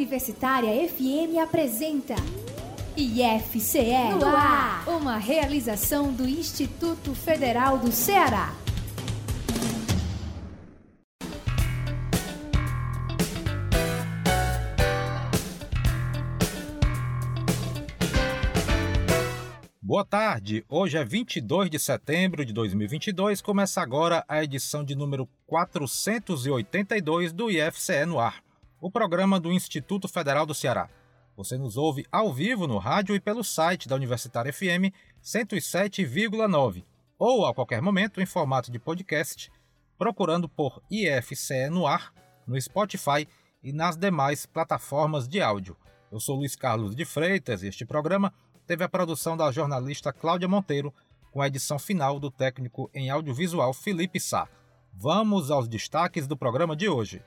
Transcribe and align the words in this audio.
Universitária 0.00 0.88
FM 0.88 1.36
apresenta 1.42 2.14
IFCE 2.96 4.14
no 4.18 4.24
ar, 4.24 4.88
uma 4.88 5.18
realização 5.18 6.10
do 6.10 6.26
Instituto 6.26 7.14
Federal 7.14 7.76
do 7.76 7.92
Ceará. 7.92 8.54
Boa 19.82 20.06
tarde, 20.06 20.64
hoje 20.66 20.96
é 20.96 21.04
22 21.04 21.68
de 21.68 21.78
setembro 21.78 22.42
de 22.46 22.54
2022, 22.54 23.42
começa 23.42 23.82
agora 23.82 24.24
a 24.26 24.42
edição 24.42 24.82
de 24.82 24.94
número 24.94 25.28
482 25.46 27.34
do 27.34 27.50
IFCE 27.50 28.06
no 28.06 28.18
ar, 28.18 28.40
o 28.80 28.90
programa 28.90 29.38
do 29.38 29.52
Instituto 29.52 30.08
Federal 30.08 30.46
do 30.46 30.54
Ceará. 30.54 30.88
Você 31.36 31.58
nos 31.58 31.76
ouve 31.76 32.06
ao 32.10 32.32
vivo 32.32 32.66
no 32.66 32.78
rádio 32.78 33.14
e 33.14 33.20
pelo 33.20 33.44
site 33.44 33.88
da 33.88 33.94
Universitária 33.94 34.52
FM 34.52 34.94
107,9 35.22 36.84
ou 37.18 37.46
a 37.46 37.54
qualquer 37.54 37.82
momento 37.82 38.20
em 38.20 38.26
formato 38.26 38.70
de 38.70 38.78
podcast, 38.78 39.52
procurando 39.98 40.48
por 40.48 40.82
IFCE 40.90 41.68
no 41.70 41.86
ar 41.86 42.12
no 42.46 42.60
Spotify 42.60 43.28
e 43.62 43.72
nas 43.72 43.96
demais 43.96 44.46
plataformas 44.46 45.28
de 45.28 45.40
áudio. 45.40 45.76
Eu 46.10 46.18
sou 46.18 46.36
Luiz 46.36 46.56
Carlos 46.56 46.96
de 46.96 47.04
Freitas 47.04 47.62
e 47.62 47.68
este 47.68 47.84
programa 47.84 48.32
teve 48.66 48.82
a 48.82 48.88
produção 48.88 49.36
da 49.36 49.52
jornalista 49.52 50.12
Cláudia 50.12 50.48
Monteiro, 50.48 50.92
com 51.30 51.40
a 51.40 51.46
edição 51.46 51.78
final 51.78 52.18
do 52.18 52.30
técnico 52.30 52.90
em 52.92 53.10
audiovisual 53.10 53.72
Felipe 53.72 54.18
Sá. 54.18 54.48
Vamos 54.92 55.50
aos 55.50 55.68
destaques 55.68 56.26
do 56.26 56.36
programa 56.36 56.74
de 56.74 56.88
hoje. 56.88 57.22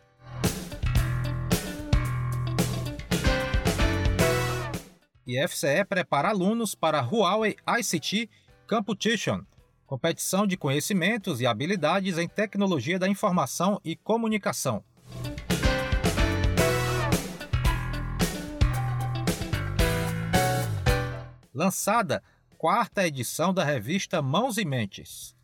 IFCE 5.25 5.85
prepara 5.87 6.29
alunos 6.29 6.75
para 6.75 7.01
Huawei 7.01 7.55
ICT 7.79 8.29
Competition, 8.67 9.41
competição 9.85 10.47
de 10.47 10.57
conhecimentos 10.57 11.41
e 11.41 11.45
habilidades 11.45 12.17
em 12.17 12.27
tecnologia 12.27 12.97
da 12.97 13.07
informação 13.07 13.79
e 13.83 13.95
comunicação. 13.95 14.83
lançada 21.53 22.23
quarta 22.57 23.05
edição 23.05 23.53
da 23.53 23.63
revista 23.63 24.21
Mãos 24.21 24.57
e 24.57 24.65
Mentes. 24.65 25.35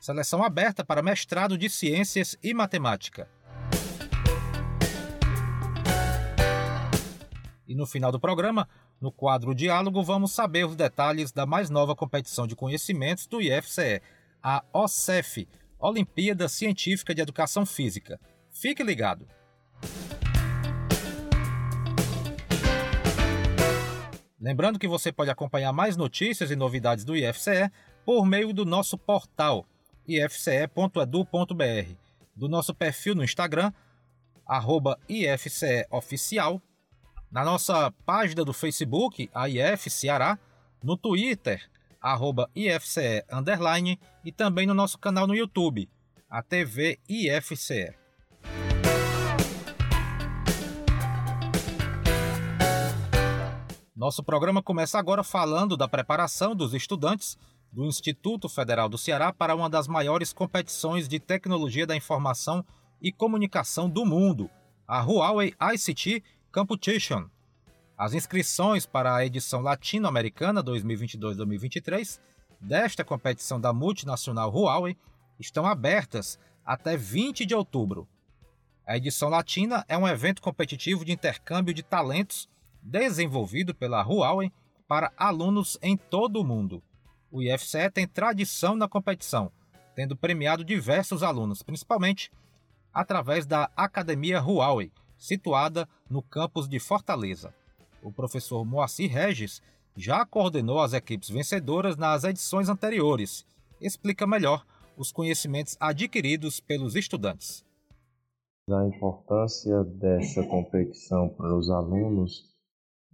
Seleção 0.00 0.42
aberta 0.42 0.84
para 0.84 1.02
mestrado 1.02 1.56
de 1.56 1.70
Ciências 1.70 2.36
e 2.42 2.52
Matemática. 2.52 3.28
E 7.66 7.74
no 7.74 7.86
final 7.86 8.12
do 8.12 8.20
programa, 8.20 8.68
no 9.00 9.10
quadro 9.10 9.54
Diálogo, 9.54 10.02
vamos 10.02 10.32
saber 10.32 10.66
os 10.66 10.76
detalhes 10.76 11.32
da 11.32 11.46
mais 11.46 11.70
nova 11.70 11.94
competição 11.94 12.46
de 12.46 12.54
conhecimentos 12.54 13.26
do 13.26 13.40
IFCE, 13.40 14.02
a 14.42 14.62
OCEF, 14.72 15.48
Olimpíada 15.78 16.48
Científica 16.48 17.14
de 17.14 17.22
Educação 17.22 17.64
Física. 17.64 18.20
Fique 18.50 18.82
ligado! 18.82 19.26
Lembrando 24.40 24.78
que 24.78 24.86
você 24.86 25.10
pode 25.10 25.30
acompanhar 25.30 25.72
mais 25.72 25.96
notícias 25.96 26.50
e 26.50 26.56
novidades 26.56 27.04
do 27.04 27.16
IFCE 27.16 27.70
por 28.04 28.26
meio 28.26 28.52
do 28.52 28.66
nosso 28.66 28.98
portal 28.98 29.66
ifce.edu.br, 30.06 31.96
do 32.36 32.48
nosso 32.48 32.74
perfil 32.74 33.14
no 33.14 33.24
Instagram, 33.24 33.72
arroba 34.46 34.98
na 37.34 37.44
nossa 37.44 37.90
página 38.06 38.44
do 38.44 38.52
Facebook, 38.52 39.28
a 39.34 39.48
IF 39.48 39.90
Ceará, 39.90 40.38
no 40.80 40.96
Twitter, 40.96 41.68
arroba 42.00 42.48
IFCE 42.54 43.24
underline, 43.28 43.98
e 44.24 44.30
também 44.30 44.68
no 44.68 44.72
nosso 44.72 44.96
canal 44.96 45.26
no 45.26 45.34
YouTube, 45.34 45.90
a 46.30 46.40
TV 46.44 47.00
IFCE. 47.08 47.92
Nosso 53.96 54.22
programa 54.22 54.62
começa 54.62 54.96
agora 54.96 55.24
falando 55.24 55.76
da 55.76 55.88
preparação 55.88 56.54
dos 56.54 56.72
estudantes 56.72 57.36
do 57.72 57.84
Instituto 57.84 58.48
Federal 58.48 58.88
do 58.88 58.96
Ceará 58.96 59.32
para 59.32 59.56
uma 59.56 59.68
das 59.68 59.88
maiores 59.88 60.32
competições 60.32 61.08
de 61.08 61.18
tecnologia 61.18 61.84
da 61.84 61.96
informação 61.96 62.64
e 63.02 63.10
comunicação 63.10 63.90
do 63.90 64.06
mundo, 64.06 64.48
a 64.86 65.00
Huawei 65.00 65.54
ICT 65.72 66.22
Competition. 66.54 67.26
As 67.98 68.14
inscrições 68.14 68.86
para 68.86 69.12
a 69.12 69.26
edição 69.26 69.60
latino-americana 69.60 70.62
2022-2023 70.62 72.20
desta 72.60 73.04
competição 73.04 73.60
da 73.60 73.72
multinacional 73.72 74.52
Huawei 74.52 74.96
estão 75.36 75.66
abertas 75.66 76.38
até 76.64 76.96
20 76.96 77.44
de 77.44 77.56
outubro. 77.56 78.06
A 78.86 78.96
edição 78.96 79.28
latina 79.28 79.84
é 79.88 79.98
um 79.98 80.06
evento 80.06 80.40
competitivo 80.40 81.04
de 81.04 81.10
intercâmbio 81.10 81.74
de 81.74 81.82
talentos 81.82 82.48
desenvolvido 82.80 83.74
pela 83.74 84.00
Huawei 84.02 84.52
para 84.86 85.12
alunos 85.16 85.76
em 85.82 85.96
todo 85.96 86.40
o 86.40 86.44
mundo. 86.44 86.80
O 87.32 87.42
IFCE 87.42 87.90
tem 87.92 88.06
tradição 88.06 88.76
na 88.76 88.86
competição, 88.86 89.50
tendo 89.96 90.16
premiado 90.16 90.64
diversos 90.64 91.24
alunos, 91.24 91.64
principalmente 91.64 92.30
através 92.92 93.44
da 93.44 93.68
Academia 93.74 94.38
Huawei, 94.38 94.92
situada 95.24 95.88
no 96.08 96.22
campus 96.22 96.68
de 96.68 96.78
Fortaleza. 96.78 97.54
O 98.02 98.12
professor 98.12 98.64
Moacir 98.64 99.10
Regis 99.10 99.62
já 99.96 100.26
coordenou 100.26 100.80
as 100.80 100.92
equipes 100.92 101.30
vencedoras 101.30 101.96
nas 101.96 102.24
edições 102.24 102.68
anteriores. 102.68 103.46
Explica 103.80 104.26
melhor 104.26 104.64
os 104.96 105.10
conhecimentos 105.10 105.76
adquiridos 105.80 106.60
pelos 106.60 106.94
estudantes. 106.94 107.64
A 108.68 108.86
importância 108.86 109.82
dessa 109.84 110.42
competição 110.46 111.28
para 111.30 111.56
os 111.56 111.70
alunos 111.70 112.54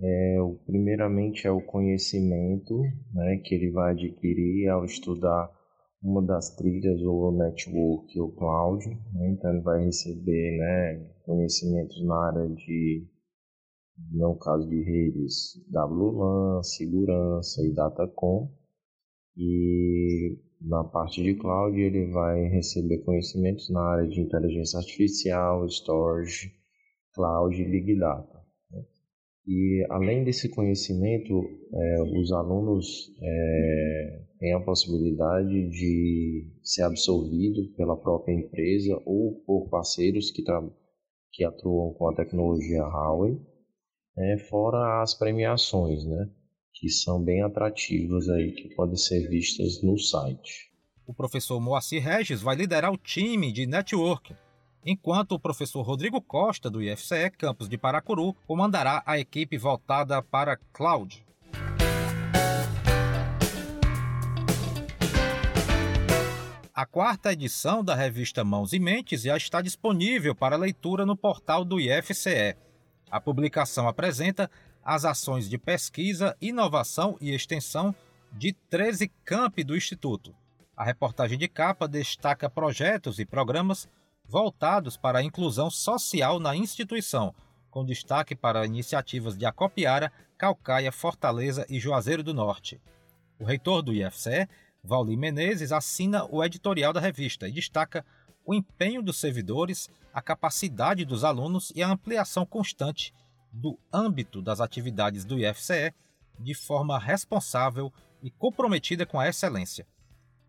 é, 0.01 0.37
primeiramente 0.67 1.47
é 1.47 1.51
o 1.51 1.61
conhecimento 1.61 2.81
né, 3.13 3.37
que 3.45 3.55
ele 3.55 3.71
vai 3.71 3.93
adquirir 3.93 4.69
ao 4.69 4.85
estudar 4.85 5.51
uma 6.03 6.23
das 6.23 6.55
trilhas 6.57 7.01
ou 7.03 7.29
o 7.29 7.37
network 7.37 8.19
ou 8.19 8.33
cloud. 8.33 8.87
Né, 9.13 9.31
então 9.31 9.51
ele 9.51 9.61
vai 9.61 9.85
receber 9.85 10.59
né, 10.59 11.11
conhecimentos 11.25 12.03
na 12.05 12.27
área 12.27 12.49
de, 12.49 13.07
no 14.13 14.37
caso 14.37 14.69
de 14.69 14.83
redes, 14.83 15.61
WLAN, 15.73 16.63
segurança 16.63 17.63
e 17.63 17.73
datacom. 17.73 18.51
E 19.37 20.39
na 20.61 20.85
parte 20.85 21.23
de 21.23 21.35
cloud 21.35 21.79
ele 21.79 22.11
vai 22.11 22.49
receber 22.49 22.99
conhecimentos 22.99 23.71
na 23.71 23.81
área 23.81 24.09
de 24.09 24.21
inteligência 24.21 24.79
artificial, 24.79 25.67
storage, 25.69 26.53
cloud 27.15 27.55
e 27.61 27.65
big 27.65 27.99
data. 27.99 28.41
E 29.47 29.87
além 29.91 30.23
desse 30.23 30.49
conhecimento, 30.49 31.43
é, 31.73 32.03
os 32.03 32.31
alunos 32.31 33.11
é, 33.23 34.23
têm 34.41 34.55
a 34.55 34.61
possibilidade 34.61 35.69
de 35.69 36.51
ser 36.65 36.83
absorvido 36.83 37.73
pela 37.77 37.97
própria 37.97 38.33
empresa 38.33 39.01
ou 39.05 39.41
por 39.47 39.69
parceiros 39.69 40.31
que, 40.31 40.43
que 41.31 41.45
atuam 41.45 41.93
com 41.93 42.09
a 42.09 42.15
tecnologia 42.15 42.83
Huawei, 42.83 43.39
né, 44.17 44.39
fora 44.49 45.03
as 45.03 45.15
premiações, 45.15 46.05
né, 46.05 46.31
que 46.73 46.89
são 46.89 47.23
bem 47.23 47.43
atrativas 47.43 48.29
aí, 48.31 48.53
que 48.53 48.75
podem 48.75 48.97
ser 48.97 49.29
vistas 49.29 49.83
no 49.83 49.99
site. 49.99 50.71
O 51.07 51.13
professor 51.13 51.61
Moacir 51.61 52.03
Regis 52.03 52.41
vai 52.41 52.57
liderar 52.57 52.91
o 52.91 52.97
time 52.97 53.53
de 53.53 53.67
networking 53.67 54.35
enquanto 54.85 55.33
o 55.33 55.39
professor 55.39 55.83
Rodrigo 55.83 56.21
Costa, 56.21 56.71
do 56.71 56.83
IFCE 56.83 57.31
Campus 57.31 57.69
de 57.69 57.77
Paracuru, 57.77 58.35
comandará 58.47 59.03
a 59.05 59.19
equipe 59.19 59.59
voltada 59.59 60.23
para 60.23 60.57
cloud. 60.73 61.25
A 66.81 66.87
quarta 66.87 67.31
edição 67.31 67.85
da 67.85 67.95
revista 67.95 68.43
Mãos 68.43 68.73
e 68.73 68.79
Mentes 68.79 69.21
já 69.21 69.37
está 69.37 69.61
disponível 69.61 70.35
para 70.35 70.57
leitura 70.57 71.05
no 71.05 71.15
portal 71.15 71.63
do 71.63 71.79
IFCE. 71.79 72.57
A 73.11 73.21
publicação 73.21 73.87
apresenta 73.87 74.51
as 74.83 75.05
ações 75.05 75.47
de 75.47 75.59
pesquisa, 75.59 76.35
inovação 76.41 77.19
e 77.21 77.35
extensão 77.35 77.95
de 78.33 78.55
13 78.71 79.13
campi 79.27 79.63
do 79.63 79.77
Instituto. 79.77 80.35
A 80.75 80.83
reportagem 80.83 81.37
de 81.37 81.49
capa 81.49 81.87
destaca 81.87 82.49
projetos 82.49 83.19
e 83.19 83.27
programas 83.27 83.87
voltados 84.27 84.97
para 84.97 85.19
a 85.19 85.23
inclusão 85.23 85.71
social 85.71 86.41
na 86.41 86.57
instituição, 86.57 87.35
com 87.71 87.85
destaque 87.85 88.35
para 88.35 88.65
iniciativas 88.65 89.37
de 89.37 89.45
Acopiara, 89.45 90.11
Calcaia, 90.39 90.91
Fortaleza 90.91 91.67
e 91.69 91.79
Juazeiro 91.79 92.23
do 92.23 92.33
Norte. 92.33 92.81
O 93.39 93.45
reitor 93.45 93.83
do 93.83 93.93
IFCE, 93.93 94.49
Valdir 94.83 95.19
Menezes, 95.19 95.73
assina 95.73 96.25
o 96.25 96.43
editorial 96.43 96.93
da 96.93 97.01
revista 97.01 97.49
e 97.49 97.53
destaca 97.53 98.05
o 98.45 98.55
empenho 98.55 99.03
dos 99.03 99.19
servidores, 99.19 99.89
a 100.13 100.23
capacidade 100.23 101.05
dos 101.05 101.23
alunos 101.23 101.73
e 101.75 101.83
a 101.83 101.89
ampliação 101.89 102.47
constante 102.47 103.13
do 103.53 103.79
âmbito 103.93 104.41
das 104.41 104.61
atividades 104.61 105.25
do 105.25 105.39
IFCE 105.39 105.93
de 106.39 106.55
forma 106.55 106.99
responsável 106.99 107.93
e 108.23 108.31
comprometida 108.31 109.05
com 109.05 109.21
a 109.21 109.29
excelência. 109.29 109.87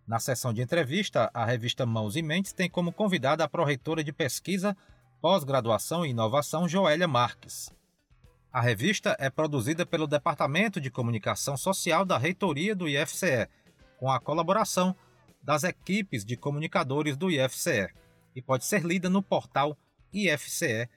Na 0.07 0.19
sessão 0.19 0.53
de 0.53 0.61
entrevista, 0.61 1.29
a 1.33 1.45
revista 1.45 1.85
Mãos 1.85 2.15
e 2.15 2.21
Mentes 2.21 2.53
tem 2.53 2.69
como 2.69 2.91
convidada 2.91 3.43
a 3.43 3.47
pró-reitora 3.47 4.03
de 4.03 4.11
pesquisa, 4.11 4.75
pós-graduação 5.21 6.05
e 6.05 6.09
inovação 6.09 6.67
Joélia 6.67 7.07
Marques. 7.07 7.71
A 8.51 8.59
revista 8.59 9.15
é 9.19 9.29
produzida 9.29 9.85
pelo 9.85 10.07
Departamento 10.07 10.81
de 10.81 10.91
Comunicação 10.91 11.55
Social 11.55 12.03
da 12.03 12.17
Reitoria 12.17 12.75
do 12.75 12.89
IFCE, 12.89 13.47
com 14.01 14.09
a 14.09 14.19
colaboração 14.19 14.95
das 15.44 15.63
equipes 15.63 16.25
de 16.25 16.36
comunicadores 16.36 17.15
do 17.15 17.30
IFCE, 17.30 17.88
e 18.36 18.42
pode 18.42 18.65
ser 18.65 18.83
lida 18.83 19.12
no 19.12 19.21
portal 19.21 19.77
ifce.edu.br. 20.12 20.89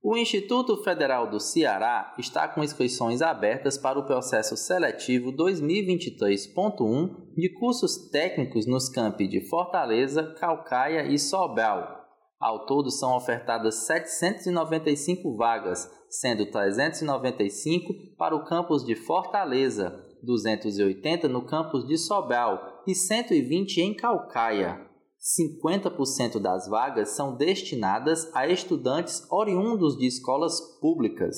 O 0.00 0.16
Instituto 0.16 0.76
Federal 0.84 1.28
do 1.28 1.40
Ceará 1.40 2.14
está 2.18 2.46
com 2.46 2.62
inscrições 2.62 3.20
abertas 3.20 3.76
para 3.76 3.98
o 3.98 4.06
processo 4.06 4.56
seletivo 4.56 5.32
2023.1 5.32 7.34
de 7.36 7.48
cursos 7.58 8.08
técnicos 8.08 8.64
nos 8.64 8.88
campi 8.88 9.26
de 9.26 9.48
Fortaleza, 9.48 10.36
Calcaia 10.38 11.02
e 11.02 11.18
Sobral. 11.18 11.98
Ao 12.38 12.64
todo 12.64 12.92
são 12.92 13.16
ofertadas 13.16 13.86
795 13.86 15.36
vagas, 15.36 15.90
sendo 16.08 16.46
395 16.46 17.92
para 18.16 18.36
o 18.36 18.44
campus 18.44 18.84
de 18.84 18.94
Fortaleza, 18.94 20.00
280 20.22 21.26
no 21.26 21.44
campus 21.44 21.84
de 21.84 21.98
Sobral 21.98 22.84
e 22.86 22.94
120 22.94 23.80
em 23.80 23.94
Calcaia. 23.94 24.87
50% 25.20 26.40
das 26.40 26.68
vagas 26.68 27.10
são 27.10 27.36
destinadas 27.36 28.30
a 28.34 28.46
estudantes 28.46 29.26
oriundos 29.30 29.96
de 29.96 30.06
escolas 30.06 30.60
públicas. 30.80 31.36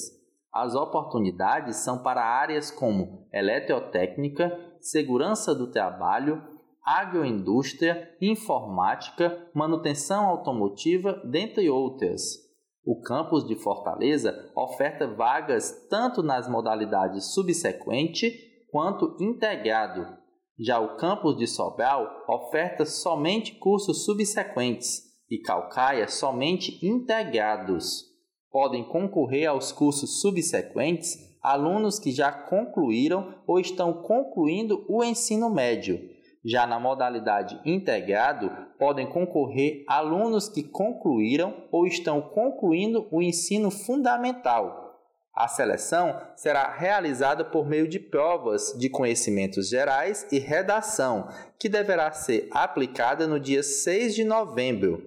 As 0.52 0.74
oportunidades 0.74 1.76
são 1.76 2.02
para 2.02 2.22
áreas 2.22 2.70
como 2.70 3.26
eletrotécnica, 3.32 4.58
segurança 4.80 5.54
do 5.54 5.70
trabalho, 5.70 6.42
agroindústria, 6.84 8.16
informática, 8.20 9.48
manutenção 9.54 10.26
automotiva, 10.26 11.20
dentre 11.24 11.70
outras. 11.70 12.50
O 12.84 13.00
campus 13.00 13.46
de 13.46 13.54
Fortaleza 13.54 14.50
oferta 14.56 15.06
vagas 15.06 15.86
tanto 15.88 16.22
nas 16.22 16.48
modalidades 16.48 17.32
subsequente 17.32 18.32
quanto 18.70 19.16
integrado. 19.20 20.19
Já 20.62 20.78
o 20.78 20.96
campus 20.96 21.38
de 21.38 21.46
Sobral 21.46 22.06
oferta 22.28 22.84
somente 22.84 23.54
cursos 23.54 24.04
subsequentes 24.04 25.04
e 25.30 25.38
Calcaia 25.38 26.06
somente 26.06 26.78
integrados. 26.86 28.04
Podem 28.52 28.84
concorrer 28.84 29.46
aos 29.46 29.72
cursos 29.72 30.20
subsequentes 30.20 31.16
alunos 31.42 31.98
que 31.98 32.12
já 32.12 32.30
concluíram 32.30 33.36
ou 33.46 33.58
estão 33.58 34.02
concluindo 34.02 34.84
o 34.86 35.02
ensino 35.02 35.48
médio. 35.48 35.98
Já 36.44 36.66
na 36.66 36.78
modalidade 36.78 37.58
integrado, 37.64 38.50
podem 38.78 39.08
concorrer 39.08 39.82
alunos 39.88 40.46
que 40.46 40.62
concluíram 40.62 41.54
ou 41.72 41.86
estão 41.86 42.20
concluindo 42.20 43.08
o 43.10 43.22
ensino 43.22 43.70
fundamental 43.70 44.79
a 45.42 45.48
seleção 45.48 46.20
será 46.36 46.70
realizada 46.70 47.42
por 47.44 47.66
meio 47.66 47.88
de 47.88 47.98
provas 47.98 48.74
de 48.78 48.90
conhecimentos 48.90 49.70
gerais 49.70 50.26
e 50.30 50.38
redação, 50.38 51.28
que 51.58 51.66
deverá 51.66 52.12
ser 52.12 52.46
aplicada 52.50 53.26
no 53.26 53.40
dia 53.40 53.62
6 53.62 54.14
de 54.14 54.22
novembro. 54.22 55.02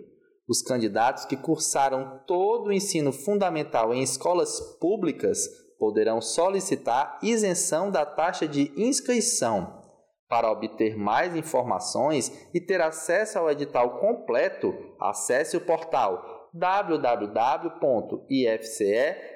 Os 0.49 0.63
candidatos 0.63 1.25
que 1.25 1.37
cursaram 1.37 2.19
todo 2.25 2.67
o 2.67 2.73
ensino 2.73 3.11
fundamental 3.11 3.93
em 3.93 4.01
escolas 4.01 4.59
públicas 4.79 5.47
poderão 5.77 6.19
solicitar 6.19 7.19
isenção 7.21 7.91
da 7.91 8.03
taxa 8.03 8.47
de 8.47 8.73
inscrição. 8.75 9.83
Para 10.27 10.51
obter 10.51 10.97
mais 10.97 11.35
informações 11.35 12.47
e 12.53 12.59
ter 12.59 12.81
acesso 12.81 13.37
ao 13.37 13.51
edital 13.51 13.99
completo, 13.99 14.73
acesse 14.99 15.55
o 15.55 15.61
portal 15.61 16.49
www.ifce.com 16.53 17.73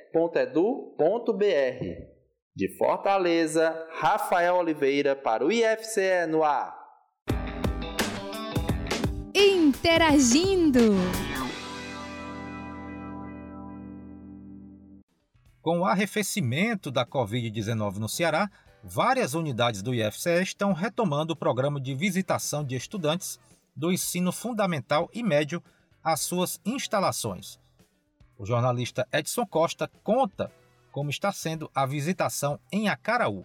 ifce.edu.br. 0.07 1.37
De 2.55 2.75
Fortaleza, 2.77 3.87
Rafael 3.99 4.55
Oliveira 4.55 5.15
para 5.15 5.45
o 5.45 5.51
IFCE 5.51 6.25
no 6.27 6.43
ar. 6.43 6.75
Interagindo. 9.35 10.79
Com 15.61 15.81
o 15.81 15.85
arrefecimento 15.85 16.89
da 16.89 17.05
Covid-19 17.05 17.97
no 17.97 18.09
Ceará, 18.09 18.49
várias 18.81 19.33
unidades 19.33 19.83
do 19.83 19.93
IFCE 19.93 20.41
estão 20.41 20.73
retomando 20.73 21.33
o 21.33 21.37
programa 21.37 21.79
de 21.79 21.93
visitação 21.93 22.63
de 22.63 22.75
estudantes 22.75 23.37
do 23.75 23.91
ensino 23.91 24.31
fundamental 24.31 25.09
e 25.13 25.21
médio 25.21 25.61
às 26.03 26.21
suas 26.21 26.59
instalações. 26.65 27.59
O 28.39 28.45
jornalista 28.45 29.07
Edson 29.11 29.45
Costa 29.45 29.89
conta 30.03 30.51
como 30.91 31.09
está 31.09 31.31
sendo 31.31 31.69
a 31.73 31.85
visitação 31.85 32.59
em 32.71 32.87
Acaraú. 32.87 33.43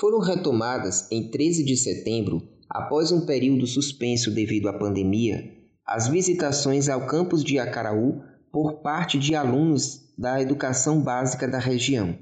Foram 0.00 0.18
retomadas 0.18 1.10
em 1.12 1.30
13 1.30 1.64
de 1.64 1.76
setembro, 1.76 2.42
após 2.68 3.12
um 3.12 3.26
período 3.26 3.66
suspenso 3.66 4.30
devido 4.30 4.68
à 4.68 4.72
pandemia, 4.72 5.52
as 5.86 6.08
visitações 6.08 6.88
ao 6.88 7.06
campus 7.06 7.44
de 7.44 7.58
Acaraú 7.58 8.22
por 8.50 8.80
parte 8.80 9.18
de 9.18 9.34
alunos 9.34 10.12
da 10.16 10.40
educação 10.40 11.02
básica 11.02 11.46
da 11.46 11.58
região. 11.58 12.18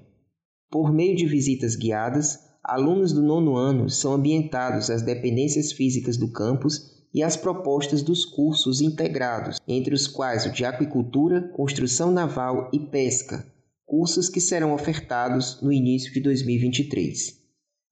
Por 0.70 0.92
meio 0.92 1.16
de 1.16 1.26
visitas 1.26 1.76
guiadas, 1.76 2.38
alunos 2.64 3.12
do 3.12 3.22
nono 3.22 3.56
ano 3.56 3.88
são 3.88 4.14
ambientados 4.14 4.90
às 4.90 5.02
dependências 5.02 5.72
físicas 5.72 6.16
do 6.16 6.32
campus 6.32 6.99
e 7.12 7.22
as 7.22 7.36
propostas 7.36 8.02
dos 8.02 8.24
cursos 8.24 8.80
integrados, 8.80 9.60
entre 9.66 9.94
os 9.94 10.06
quais 10.06 10.46
o 10.46 10.52
de 10.52 10.64
aquicultura, 10.64 11.42
construção 11.54 12.10
naval 12.10 12.70
e 12.72 12.78
pesca, 12.78 13.46
cursos 13.84 14.28
que 14.28 14.40
serão 14.40 14.72
ofertados 14.72 15.60
no 15.60 15.72
início 15.72 16.12
de 16.12 16.20
2023. 16.20 17.40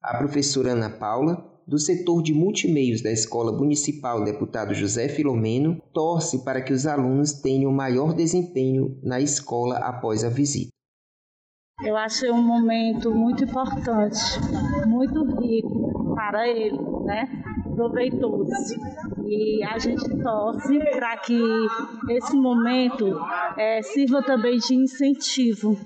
A 0.00 0.16
professora 0.16 0.70
Ana 0.70 0.90
Paula, 0.90 1.44
do 1.66 1.78
setor 1.78 2.22
de 2.22 2.32
multimeios 2.32 3.02
da 3.02 3.10
Escola 3.10 3.52
Municipal 3.52 4.24
Deputado 4.24 4.72
José 4.72 5.08
Filomeno, 5.08 5.82
torce 5.92 6.44
para 6.44 6.62
que 6.62 6.72
os 6.72 6.86
alunos 6.86 7.32
tenham 7.32 7.70
maior 7.72 8.14
desempenho 8.14 8.98
na 9.02 9.20
escola 9.20 9.76
após 9.78 10.24
a 10.24 10.30
visita. 10.30 10.70
Eu 11.84 11.96
achei 11.96 12.30
um 12.30 12.42
momento 12.42 13.14
muito 13.14 13.44
importante, 13.44 14.18
muito 14.86 15.24
rico 15.40 16.14
para 16.14 16.48
ele, 16.48 16.78
né? 17.04 17.28
Proveitoso. 17.78 18.74
E 19.24 19.62
a 19.62 19.78
gente 19.78 20.04
torce 20.20 20.78
para 20.80 21.16
que 21.18 21.40
esse 22.10 22.34
momento 22.36 23.16
é, 23.56 23.80
sirva 23.82 24.20
também 24.20 24.58
de 24.58 24.74
incentivo, 24.74 25.78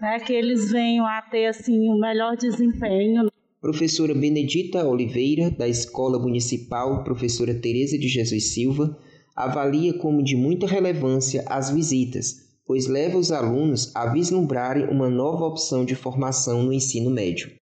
né? 0.00 0.18
Que 0.18 0.32
eles 0.32 0.72
venham 0.72 1.06
a 1.06 1.22
ter 1.22 1.46
assim 1.46 1.88
um 1.88 2.00
melhor 2.00 2.36
desempenho. 2.36 3.28
Professora 3.60 4.12
Benedita 4.12 4.84
Oliveira, 4.84 5.48
da 5.48 5.68
Escola 5.68 6.18
Municipal 6.18 7.04
Professora 7.04 7.54
Tereza 7.54 7.96
de 7.96 8.08
Jesus 8.08 8.52
Silva, 8.52 8.98
avalia 9.36 9.96
como 9.96 10.24
de 10.24 10.34
muita 10.34 10.66
relevância 10.66 11.44
as 11.46 11.70
visitas 11.70 12.42
pois 12.66 12.86
leva 12.86 13.18
os 13.18 13.30
alunos 13.32 13.94
a 13.94 14.06
vislumbrarem 14.06 14.88
uma 14.88 15.10
nova 15.10 15.44
opção 15.44 15.84
de 15.84 15.94
formação 15.94 16.62
no 16.62 16.72
ensino 16.72 17.10
médio. 17.10 17.61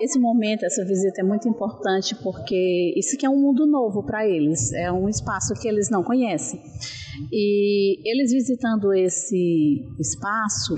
Esse 0.00 0.18
momento, 0.18 0.64
essa 0.64 0.82
visita 0.82 1.20
é 1.20 1.24
muito 1.24 1.46
importante 1.46 2.14
porque 2.22 2.94
isso 2.96 3.18
que 3.18 3.26
é 3.26 3.28
um 3.28 3.38
mundo 3.38 3.66
novo 3.66 4.02
para 4.02 4.26
eles, 4.26 4.72
é 4.72 4.90
um 4.90 5.08
espaço 5.08 5.52
que 5.60 5.68
eles 5.68 5.90
não 5.90 6.02
conhecem. 6.02 6.58
E 7.30 8.00
eles 8.08 8.32
visitando 8.32 8.94
esse 8.94 9.84
espaço, 9.98 10.74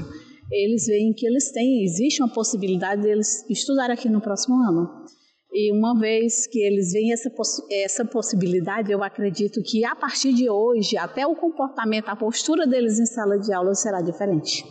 eles 0.50 0.87
veem 0.87 1.12
que 1.12 1.25
eles 1.25 1.52
têm, 1.52 1.85
existe 1.85 2.21
uma 2.21 2.33
possibilidade 2.33 3.02
deles 3.02 3.49
estudar 3.49 3.93
aqui 3.93 4.09
no 4.09 4.21
próximo 4.21 4.57
ano. 4.57 4.88
E 5.52 5.71
uma 5.71 5.97
vez 6.00 6.49
que 6.49 6.59
eles 6.59 6.93
veem 6.93 7.12
essa, 7.12 7.31
poss 7.31 7.62
essa 7.71 8.05
possibilidade, 8.05 8.91
eu 8.91 9.05
acredito 9.05 9.62
que 9.62 9.85
a 9.85 9.95
partir 9.95 10.33
de 10.33 10.50
hoje, 10.50 10.97
até 10.97 11.25
o 11.26 11.37
comportamento, 11.37 12.09
a 12.09 12.17
postura 12.17 12.67
deles 12.67 12.99
em 12.99 13.07
sala 13.07 13.38
de 13.38 13.52
aula 13.52 13.75
será 13.75 14.00
diferente. 14.00 14.64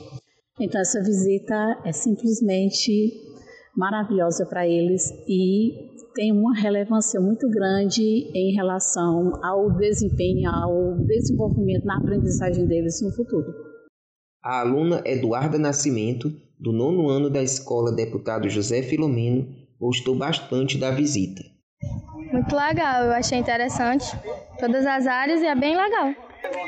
Então, 0.59 0.81
essa 0.81 1.01
visita 1.01 1.55
é 1.85 1.93
simplesmente 1.93 3.30
maravilhosa 3.75 4.45
para 4.45 4.67
eles 4.67 5.09
e 5.27 5.91
tem 6.13 6.31
uma 6.31 6.53
relevância 6.53 7.19
muito 7.19 7.49
grande 7.49 8.01
em 8.35 8.53
relação 8.53 9.31
ao 9.43 9.71
desempenho, 9.77 10.49
ao 10.49 10.97
desenvolvimento 11.05 11.85
na 11.85 11.97
aprendizagem 11.97 12.65
deles 12.65 13.01
no 13.01 13.11
futuro. 13.15 13.53
A 14.43 14.61
aluna 14.61 15.01
Eduarda 15.05 15.57
Nascimento, 15.57 16.31
do 16.59 16.71
nono 16.71 17.09
ano 17.09 17.29
da 17.29 17.41
Escola 17.41 17.91
Deputado 17.91 18.49
José 18.49 18.81
Filomeno, 18.81 19.47
gostou 19.79 20.15
bastante 20.15 20.77
da 20.77 20.91
visita. 20.91 21.41
Muito 22.31 22.55
legal, 22.55 23.05
eu 23.05 23.11
achei 23.11 23.37
interessante 23.37 24.05
todas 24.59 24.85
as 24.85 25.07
áreas 25.07 25.41
e 25.41 25.45
é 25.45 25.55
bem 25.55 25.75
legal. 25.75 26.13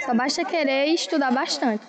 Só 0.06 0.14
basta 0.14 0.46
querer 0.46 0.88
e 0.88 0.96
estudar 0.96 1.32
bastante. 1.32 1.84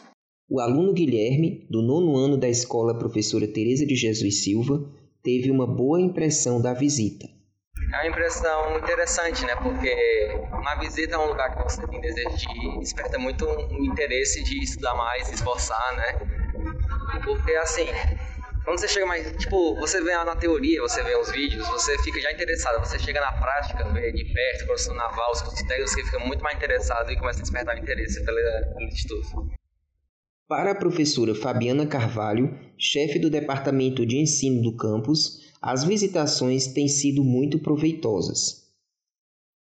O 0.48 0.60
aluno 0.60 0.92
Guilherme, 0.92 1.66
do 1.70 1.80
nono 1.80 2.16
ano 2.16 2.36
da 2.36 2.48
escola 2.48 2.98
Professora 2.98 3.46
Teresa 3.48 3.86
de 3.86 3.96
Jesus 3.96 4.44
Silva, 4.44 4.86
teve 5.24 5.50
uma 5.50 5.66
boa 5.66 5.98
impressão 5.98 6.60
da 6.60 6.74
visita. 6.74 7.26
É 7.92 7.96
uma 7.96 8.08
impressão 8.08 8.78
interessante, 8.78 9.44
né? 9.44 9.56
Porque 9.56 10.46
uma 10.52 10.74
visita 10.76 11.16
a 11.16 11.24
um 11.24 11.28
lugar 11.28 11.56
que 11.56 11.62
você 11.62 11.86
tem 11.86 12.00
desejo 12.00 12.36
de 12.36 12.44
ir 12.44 12.78
desperta 12.80 13.18
muito 13.18 13.46
um 13.48 13.84
interesse 13.84 14.44
de 14.44 14.62
estudar 14.62 14.94
mais, 14.94 15.32
esforçar, 15.32 15.96
né? 15.96 16.18
Porque 17.24 17.54
assim, 17.54 17.86
quando 18.64 18.78
você 18.78 18.88
chega 18.88 19.06
mais, 19.06 19.32
tipo, 19.36 19.74
você 19.76 20.02
vê 20.02 20.12
na 20.12 20.36
teoria, 20.36 20.80
você 20.82 21.02
vê 21.02 21.16
os 21.16 21.30
vídeos, 21.30 21.66
você 21.68 21.96
fica 21.98 22.20
já 22.20 22.30
interessado. 22.30 22.80
Você 22.80 22.98
chega 22.98 23.20
na 23.20 23.32
prática, 23.32 23.84
vê 23.92 24.12
de 24.12 24.24
perto, 24.32 24.66
construção 24.66 24.94
naval, 24.94 25.32
os 25.32 25.40
cursos 25.40 25.66
você 25.66 26.04
fica 26.04 26.18
muito 26.18 26.42
mais 26.42 26.56
interessado 26.56 27.10
e 27.10 27.16
começa 27.16 27.38
a 27.38 27.42
despertar 27.42 27.76
o 27.76 27.78
interesse 27.78 28.22
pelo, 28.24 28.36
pelo 28.36 28.88
estudo. 28.88 29.63
Para 30.46 30.72
a 30.72 30.74
professora 30.74 31.34
Fabiana 31.34 31.86
Carvalho, 31.86 32.54
chefe 32.76 33.18
do 33.18 33.30
Departamento 33.30 34.04
de 34.04 34.18
Ensino 34.18 34.60
do 34.60 34.76
campus, 34.76 35.40
as 35.60 35.84
visitações 35.84 36.66
têm 36.66 36.86
sido 36.86 37.24
muito 37.24 37.58
proveitosas. 37.58 38.62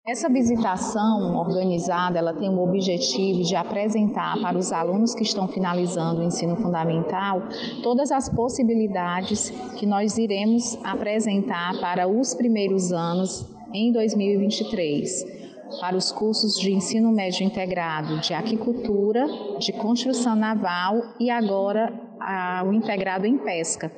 Essa 0.06 0.30
visitação 0.30 1.36
organizada, 1.36 2.18
ela 2.18 2.32
tem 2.32 2.48
o 2.48 2.62
objetivo 2.62 3.42
de 3.42 3.54
apresentar 3.54 4.40
para 4.40 4.56
os 4.56 4.72
alunos 4.72 5.14
que 5.14 5.22
estão 5.22 5.46
finalizando 5.46 6.22
o 6.22 6.24
ensino 6.24 6.56
fundamental 6.56 7.42
todas 7.82 8.10
as 8.10 8.30
possibilidades 8.30 9.50
que 9.78 9.84
nós 9.84 10.16
iremos 10.16 10.78
apresentar 10.82 11.78
para 11.78 12.08
os 12.08 12.32
primeiros 12.32 12.90
anos 12.90 13.46
em 13.74 13.92
2023 13.92 15.39
para 15.78 15.96
os 15.96 16.10
cursos 16.10 16.58
de 16.58 16.72
ensino 16.72 17.12
médio 17.12 17.44
integrado 17.44 18.18
de 18.20 18.34
aquicultura, 18.34 19.26
de 19.58 19.72
construção 19.72 20.34
naval 20.34 21.02
e 21.18 21.30
agora 21.30 21.92
a, 22.20 22.62
o 22.66 22.72
integrado 22.72 23.26
em 23.26 23.38
pesca. 23.38 23.90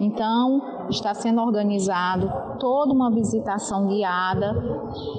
Então, 0.00 0.88
está 0.90 1.14
sendo 1.14 1.40
organizado 1.40 2.30
toda 2.58 2.92
uma 2.92 3.10
visitação 3.10 3.88
guiada 3.88 4.54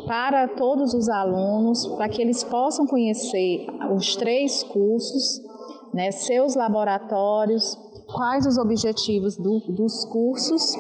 para 0.06 0.48
todos 0.48 0.94
os 0.94 1.10
alunos, 1.10 1.86
para 1.98 2.08
que 2.08 2.22
eles 2.22 2.44
possam 2.44 2.86
conhecer 2.86 3.66
os 3.96 4.16
três 4.16 4.64
cursos, 4.64 5.42
né, 5.94 6.12
seus 6.12 6.56
laboratórios, 6.56 7.78
quais 8.14 8.46
os 8.46 8.58
objetivos 8.58 9.38
do, 9.38 9.60
dos 9.70 10.06
cursos, 10.06 10.76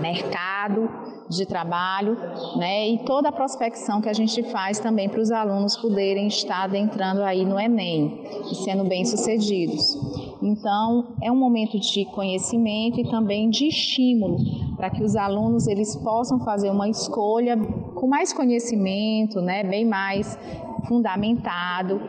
mercado, 0.00 0.88
de 1.28 1.46
trabalho, 1.46 2.16
né, 2.56 2.88
e 2.88 2.98
toda 3.04 3.28
a 3.28 3.32
prospecção 3.32 4.00
que 4.00 4.08
a 4.08 4.12
gente 4.12 4.42
faz 4.44 4.78
também 4.78 5.08
para 5.08 5.20
os 5.20 5.30
alunos 5.30 5.76
poderem 5.76 6.28
estar 6.28 6.64
adentrando 6.64 7.22
aí 7.22 7.44
no 7.44 7.58
Enem 7.58 8.22
e 8.50 8.54
sendo 8.54 8.84
bem-sucedidos. 8.84 9.96
Então, 10.42 11.16
é 11.22 11.30
um 11.30 11.36
momento 11.36 11.78
de 11.78 12.04
conhecimento 12.06 13.00
e 13.00 13.10
também 13.10 13.50
de 13.50 13.68
estímulo 13.68 14.38
para 14.76 14.90
que 14.90 15.02
os 15.02 15.16
alunos 15.16 15.66
eles 15.66 15.96
possam 15.96 16.38
fazer 16.40 16.70
uma 16.70 16.88
escolha 16.88 17.56
com 17.94 18.06
mais 18.06 18.32
conhecimento, 18.32 19.40
né, 19.40 19.64
bem 19.64 19.84
mais 19.84 20.38
fundamentado. 20.86 22.00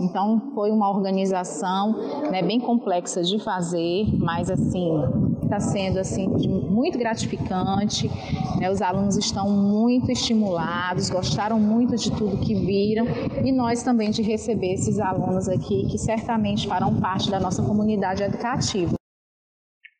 Então, 0.00 0.52
foi 0.54 0.70
uma 0.70 0.88
organização 0.88 1.92
né, 2.30 2.42
bem 2.42 2.58
complexa 2.58 3.22
de 3.22 3.38
fazer, 3.38 4.06
mas 4.18 4.50
assim, 4.50 4.90
está 5.50 5.58
sendo 5.58 5.98
assim 5.98 6.28
muito 6.28 6.96
gratificante. 6.96 8.08
Né? 8.60 8.70
Os 8.70 8.80
alunos 8.80 9.16
estão 9.16 9.50
muito 9.50 10.12
estimulados, 10.12 11.10
gostaram 11.10 11.58
muito 11.58 11.96
de 11.96 12.10
tudo 12.12 12.38
que 12.38 12.54
viram 12.54 13.06
e 13.44 13.50
nós 13.50 13.82
também 13.82 14.10
de 14.10 14.22
receber 14.22 14.74
esses 14.74 15.00
alunos 15.00 15.48
aqui 15.48 15.88
que 15.90 15.98
certamente 15.98 16.68
farão 16.68 17.00
parte 17.00 17.28
da 17.28 17.40
nossa 17.40 17.62
comunidade 17.62 18.22
educativa. 18.22 18.94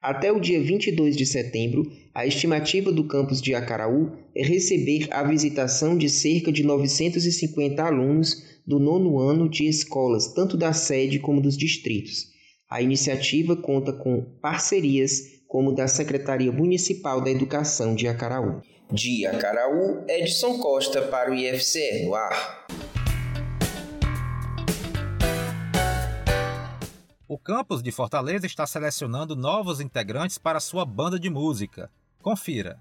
Até 0.00 0.32
o 0.32 0.40
dia 0.40 0.62
22 0.62 1.14
de 1.14 1.26
setembro, 1.26 1.82
a 2.14 2.24
estimativa 2.24 2.90
do 2.90 3.04
campus 3.04 3.42
de 3.42 3.54
Acaraú 3.54 4.12
é 4.34 4.42
receber 4.42 5.08
a 5.10 5.22
visitação 5.22 5.98
de 5.98 6.08
cerca 6.08 6.50
de 6.50 6.62
950 6.62 7.82
alunos 7.82 8.42
do 8.66 8.78
nono 8.78 9.18
ano 9.18 9.46
de 9.46 9.66
escolas, 9.66 10.32
tanto 10.32 10.56
da 10.56 10.72
sede 10.72 11.18
como 11.18 11.40
dos 11.40 11.56
distritos. 11.56 12.30
A 12.70 12.80
iniciativa 12.80 13.56
conta 13.56 13.92
com 13.92 14.22
parcerias 14.40 15.39
como 15.50 15.74
da 15.74 15.88
Secretaria 15.88 16.52
Municipal 16.52 17.20
da 17.20 17.28
Educação 17.28 17.92
de 17.92 18.06
Acaraú. 18.06 18.62
De 18.88 19.26
Acaraú, 19.26 20.04
Edson 20.06 20.60
Costa 20.60 21.02
para 21.02 21.32
o 21.32 21.34
IFCE 21.34 22.04
no 22.04 22.14
ar. 22.14 22.66
O 27.26 27.36
campus 27.36 27.82
de 27.82 27.90
Fortaleza 27.90 28.46
está 28.46 28.64
selecionando 28.64 29.34
novos 29.34 29.80
integrantes 29.80 30.38
para 30.38 30.60
sua 30.60 30.84
banda 30.84 31.18
de 31.18 31.28
música. 31.28 31.90
Confira. 32.22 32.78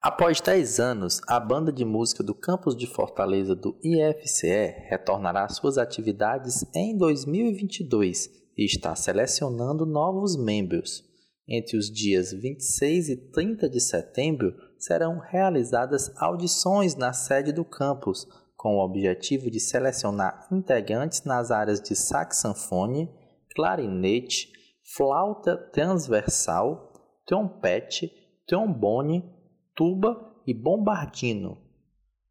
Após 0.00 0.40
10 0.40 0.78
anos, 0.78 1.20
a 1.26 1.40
banda 1.40 1.72
de 1.72 1.84
música 1.84 2.22
do 2.22 2.32
campus 2.32 2.76
de 2.76 2.86
Fortaleza 2.86 3.56
do 3.56 3.76
IFCE 3.82 4.86
retornará 4.88 5.48
suas 5.48 5.78
atividades 5.78 6.64
em 6.72 6.96
2022 6.96 8.30
e 8.56 8.64
está 8.64 8.94
selecionando 8.94 9.84
novos 9.84 10.36
membros. 10.36 11.05
Entre 11.48 11.76
os 11.76 11.90
dias 11.90 12.32
26 12.32 13.08
e 13.08 13.16
30 13.16 13.68
de 13.68 13.80
setembro 13.80 14.54
serão 14.78 15.18
realizadas 15.18 16.12
audições 16.16 16.96
na 16.96 17.12
sede 17.12 17.52
do 17.52 17.64
campus, 17.64 18.26
com 18.56 18.76
o 18.76 18.84
objetivo 18.84 19.50
de 19.50 19.60
selecionar 19.60 20.48
integrantes 20.50 21.22
nas 21.24 21.50
áreas 21.50 21.80
de 21.80 21.94
saxofone, 21.94 23.08
clarinete, 23.54 24.50
flauta 24.96 25.56
transversal, 25.56 26.92
trompete, 27.24 28.10
trombone 28.46 29.36
tuba 29.76 30.34
e 30.46 30.54
bombardino. 30.54 31.58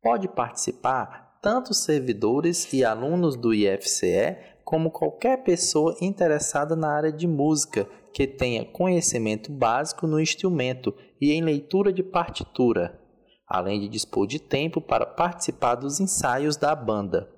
Pode 0.01 0.27
participar 0.27 1.39
tanto 1.41 1.74
servidores 1.75 2.74
e 2.74 2.84
alunos 2.84 3.38
do 3.38 3.53
IFCE, 3.53 4.36
como 4.65 4.89
qualquer 4.89 5.43
pessoa 5.43 5.95
interessada 6.01 6.75
na 6.75 6.91
área 6.91 7.12
de 7.12 7.27
música 7.27 7.88
que 8.12 8.25
tenha 8.25 8.65
conhecimento 8.65 9.51
básico 9.51 10.07
no 10.07 10.19
instrumento 10.19 10.91
e 11.22 11.31
em 11.31 11.41
leitura 11.41 11.93
de 11.93 12.01
partitura, 12.01 13.00
além 13.48 13.79
de 13.79 13.88
dispor 13.88 14.25
de 14.25 14.39
tempo 14.39 14.81
para 14.81 15.05
participar 15.05 15.75
dos 15.75 16.00
ensaios 16.00 16.57
da 16.57 16.75
banda. 16.75 17.29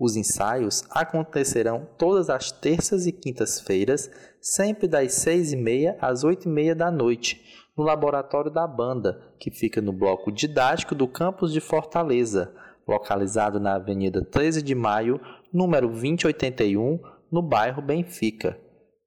Os 0.00 0.16
ensaios 0.16 0.84
acontecerão 0.90 1.86
todas 1.98 2.30
as 2.30 2.50
terças 2.50 3.06
e 3.06 3.12
quintas-feiras, 3.12 4.10
sempre 4.40 4.88
das 4.88 5.12
seis 5.12 5.52
e 5.52 5.56
meia 5.56 5.98
às 6.00 6.24
oito 6.24 6.48
e 6.48 6.50
meia 6.50 6.74
da 6.74 6.90
noite, 6.90 7.40
no 7.76 7.84
laboratório 7.84 8.50
da 8.50 8.66
banda, 8.66 9.20
que 9.38 9.50
fica 9.50 9.82
no 9.82 9.92
bloco 9.92 10.32
didático 10.32 10.94
do 10.94 11.06
campus 11.06 11.52
de 11.52 11.60
Fortaleza, 11.60 12.54
localizado 12.88 13.60
na 13.60 13.74
Avenida 13.74 14.24
13 14.24 14.62
de 14.62 14.74
Maio, 14.74 15.20
número 15.52 15.88
2081, 15.88 17.00
no 17.30 17.42
bairro 17.42 17.82
Benfica. 17.82 18.58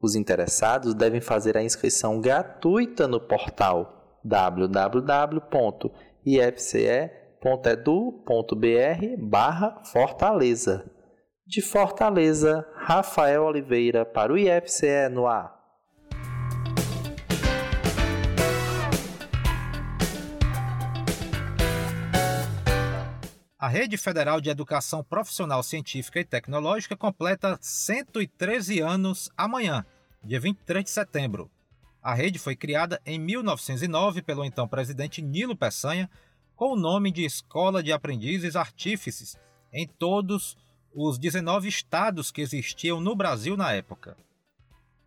Os 0.02 0.16
interessados 0.16 0.94
devem 0.94 1.22
fazer 1.22 1.58
a 1.58 1.64
inscrição 1.64 2.20
gratuita 2.22 3.08
no 3.08 3.20
portal 3.20 4.20
www.ifce.com 4.24 6.16
www.edu.br 7.46 9.18
Fortaleza. 9.84 10.92
De 11.46 11.62
Fortaleza, 11.62 12.68
Rafael 12.74 13.44
Oliveira 13.44 14.04
para 14.04 14.34
o 14.34 14.38
IFCE 14.38 15.10
no 15.12 15.28
ar. 15.28 15.55
A 23.65 23.67
Rede 23.67 23.98
Federal 23.98 24.39
de 24.39 24.48
Educação 24.48 25.03
Profissional 25.03 25.63
Científica 25.63 26.19
e 26.19 26.24
Tecnológica 26.24 26.95
completa 26.95 27.57
113 27.60 28.79
anos 28.79 29.27
amanhã, 29.36 29.84
dia 30.24 30.39
23 30.39 30.86
de 30.86 30.91
setembro. 30.91 31.50
A 32.00 32.13
rede 32.13 32.38
foi 32.38 32.55
criada 32.55 33.01
em 33.03 33.17
1909 33.17 34.22
pelo 34.22 34.45
então 34.45 34.67
presidente 34.67 35.19
Nilo 35.19 35.55
Peçanha 35.55 36.07
com 36.55 36.74
o 36.74 36.75
nome 36.75 37.12
de 37.12 37.25
Escola 37.25 37.81
de 37.81 37.91
Aprendizes 37.91 38.55
Artífices 38.55 39.36
em 39.74 39.88
todos 39.88 40.55
os 40.93 41.17
19 41.17 41.67
estados 41.67 42.29
que 42.29 42.41
existiam 42.41 43.01
no 43.01 43.15
Brasil 43.15 43.57
na 43.57 43.72
época. 43.72 44.15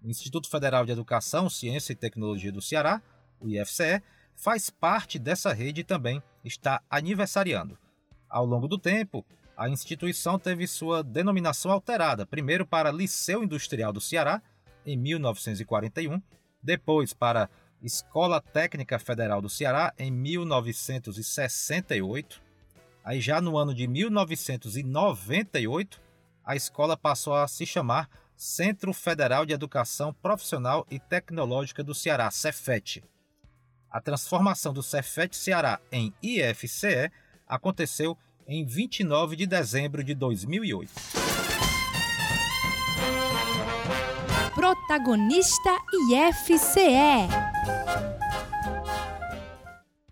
O 0.02 0.10
Instituto 0.10 0.50
Federal 0.50 0.84
de 0.84 0.90
Educação, 0.90 1.48
Ciência 1.48 1.92
e 1.92 1.94
Tecnologia 1.94 2.50
do 2.50 2.60
Ceará, 2.60 3.00
o 3.38 3.48
IFCE, 3.48 4.02
faz 4.34 4.68
parte 4.68 5.16
dessa 5.16 5.52
rede 5.52 5.82
e 5.82 5.84
também 5.84 6.20
está 6.44 6.82
aniversariando. 6.90 7.78
Ao 8.28 8.44
longo 8.44 8.68
do 8.68 8.78
tempo, 8.78 9.24
a 9.56 9.68
instituição 9.68 10.38
teve 10.38 10.66
sua 10.66 11.02
denominação 11.02 11.72
alterada, 11.72 12.26
primeiro 12.26 12.66
para 12.66 12.92
Liceu 12.92 13.42
Industrial 13.42 13.92
do 13.92 14.00
Ceará, 14.00 14.42
em 14.86 14.96
1941, 14.96 16.22
depois 16.62 17.12
para 17.12 17.50
Escola 17.82 18.40
Técnica 18.40 18.98
Federal 18.98 19.40
do 19.40 19.48
Ceará 19.48 19.94
em 19.98 20.10
1968. 20.10 22.42
Aí 23.04 23.20
já 23.20 23.40
no 23.40 23.56
ano 23.56 23.72
de 23.74 23.86
1998, 23.86 26.00
a 26.44 26.56
escola 26.56 26.96
passou 26.96 27.34
a 27.34 27.46
se 27.48 27.64
chamar 27.64 28.08
Centro 28.36 28.92
Federal 28.92 29.46
de 29.46 29.52
Educação 29.52 30.12
Profissional 30.12 30.86
e 30.90 30.98
Tecnológica 30.98 31.82
do 31.82 31.94
Ceará, 31.94 32.30
Cefet. 32.30 33.02
A 33.90 34.00
transformação 34.00 34.72
do 34.72 34.82
Cefet 34.82 35.34
Ceará 35.34 35.80
em 35.90 36.12
IFCE 36.22 37.10
aconteceu 37.48 38.16
em 38.46 38.64
29 38.64 39.36
de 39.36 39.46
dezembro 39.46 40.04
de 40.04 40.14
2008. 40.14 40.92
Protagonista 44.54 45.70
IFCE. 46.10 47.28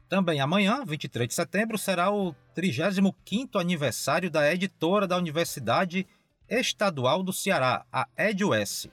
Também 0.08 0.40
amanhã, 0.40 0.84
23 0.84 1.28
de 1.28 1.34
setembro, 1.34 1.76
será 1.76 2.12
o 2.12 2.32
35º 2.56 3.60
aniversário 3.60 4.30
da 4.30 4.52
editora 4.52 5.06
da 5.06 5.16
Universidade 5.16 6.06
Estadual 6.48 7.24
do 7.24 7.32
Ceará, 7.32 7.84
a 7.92 8.06
EdUS. 8.16 8.88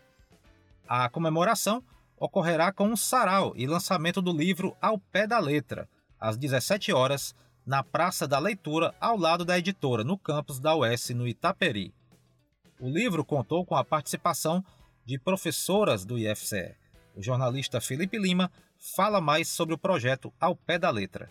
A 0.87 1.07
comemoração 1.09 1.83
ocorrerá 2.17 2.71
com 2.71 2.87
um 2.87 2.95
sarau 2.95 3.53
e 3.55 3.67
lançamento 3.67 4.21
do 4.21 4.31
livro 4.31 4.75
Ao 4.81 4.97
Pé 4.97 5.27
da 5.27 5.37
Letra, 5.37 5.87
às 6.19 6.35
17 6.35 6.91
horas, 6.91 7.35
na 7.65 7.81
Praça 7.83 8.27
da 8.27 8.39
Leitura, 8.39 8.93
ao 8.99 9.17
lado 9.17 9.45
da 9.45 9.57
editora, 9.57 10.03
no 10.03 10.17
campus 10.17 10.59
da 10.59 10.75
UES, 10.75 11.09
no 11.09 11.27
Itaperi. 11.27 11.93
O 12.79 12.89
livro 12.89 13.23
contou 13.23 13.65
com 13.65 13.75
a 13.75 13.83
participação 13.83 14.63
de 15.05 15.17
professoras 15.17 16.03
do 16.03 16.17
IFCE. 16.17 16.75
O 17.15 17.21
jornalista 17.21 17.79
Felipe 17.79 18.17
Lima 18.17 18.51
fala 18.95 19.21
mais 19.21 19.47
sobre 19.47 19.73
o 19.73 19.77
projeto 19.77 20.33
Ao 20.39 20.55
Pé 20.55 20.77
da 20.77 20.89
Letra. 20.89 21.29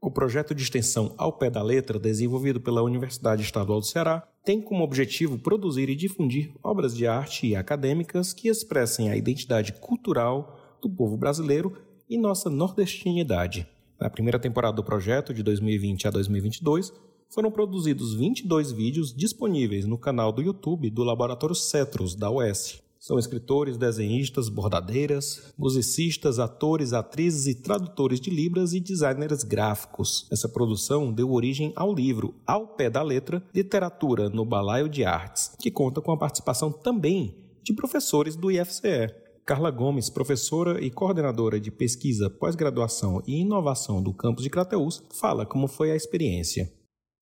O 0.00 0.10
projeto 0.10 0.52
de 0.52 0.62
extensão 0.64 1.14
Ao 1.16 1.32
Pé 1.32 1.48
da 1.48 1.62
Letra, 1.62 1.98
desenvolvido 1.98 2.60
pela 2.60 2.82
Universidade 2.82 3.42
Estadual 3.42 3.78
do 3.78 3.86
Ceará, 3.86 4.26
tem 4.44 4.60
como 4.60 4.82
objetivo 4.82 5.38
produzir 5.38 5.88
e 5.88 5.94
difundir 5.94 6.52
obras 6.60 6.96
de 6.96 7.06
arte 7.06 7.46
e 7.46 7.54
acadêmicas 7.54 8.32
que 8.32 8.48
expressem 8.48 9.10
a 9.10 9.16
identidade 9.16 9.72
cultural 9.74 10.78
do 10.82 10.90
povo 10.90 11.16
brasileiro 11.16 11.76
e 12.10 12.18
nossa 12.18 12.50
nordestinidade. 12.50 13.68
Na 14.02 14.10
primeira 14.10 14.36
temporada 14.36 14.74
do 14.74 14.82
projeto, 14.82 15.32
de 15.32 15.44
2020 15.44 16.08
a 16.08 16.10
2022, 16.10 16.92
foram 17.30 17.52
produzidos 17.52 18.14
22 18.14 18.72
vídeos 18.72 19.14
disponíveis 19.14 19.86
no 19.86 19.96
canal 19.96 20.32
do 20.32 20.42
YouTube 20.42 20.90
do 20.90 21.04
Laboratório 21.04 21.54
Cetros, 21.54 22.16
da 22.16 22.28
UES. 22.28 22.82
São 22.98 23.16
escritores, 23.16 23.76
desenhistas, 23.76 24.48
bordadeiras, 24.48 25.54
musicistas, 25.56 26.40
atores, 26.40 26.92
atrizes 26.92 27.46
e 27.46 27.54
tradutores 27.54 28.20
de 28.20 28.28
libras 28.28 28.72
e 28.72 28.80
designers 28.80 29.44
gráficos. 29.44 30.26
Essa 30.32 30.48
produção 30.48 31.12
deu 31.12 31.30
origem 31.30 31.72
ao 31.76 31.94
livro 31.94 32.34
Ao 32.44 32.66
Pé 32.66 32.90
da 32.90 33.04
Letra, 33.04 33.40
Literatura 33.54 34.28
no 34.28 34.44
Balaio 34.44 34.88
de 34.88 35.04
Artes, 35.04 35.52
que 35.60 35.70
conta 35.70 36.00
com 36.00 36.10
a 36.10 36.18
participação 36.18 36.72
também 36.72 37.36
de 37.62 37.72
professores 37.72 38.34
do 38.34 38.50
IFCE. 38.50 39.21
Carla 39.44 39.72
Gomes, 39.72 40.08
professora 40.08 40.80
e 40.80 40.88
coordenadora 40.88 41.58
de 41.58 41.70
pesquisa, 41.70 42.30
pós-graduação 42.30 43.20
e 43.26 43.40
inovação 43.40 44.00
do 44.00 44.14
campus 44.14 44.44
de 44.44 44.50
Crateús, 44.50 45.02
fala 45.10 45.44
como 45.44 45.66
foi 45.66 45.90
a 45.90 45.96
experiência. 45.96 46.72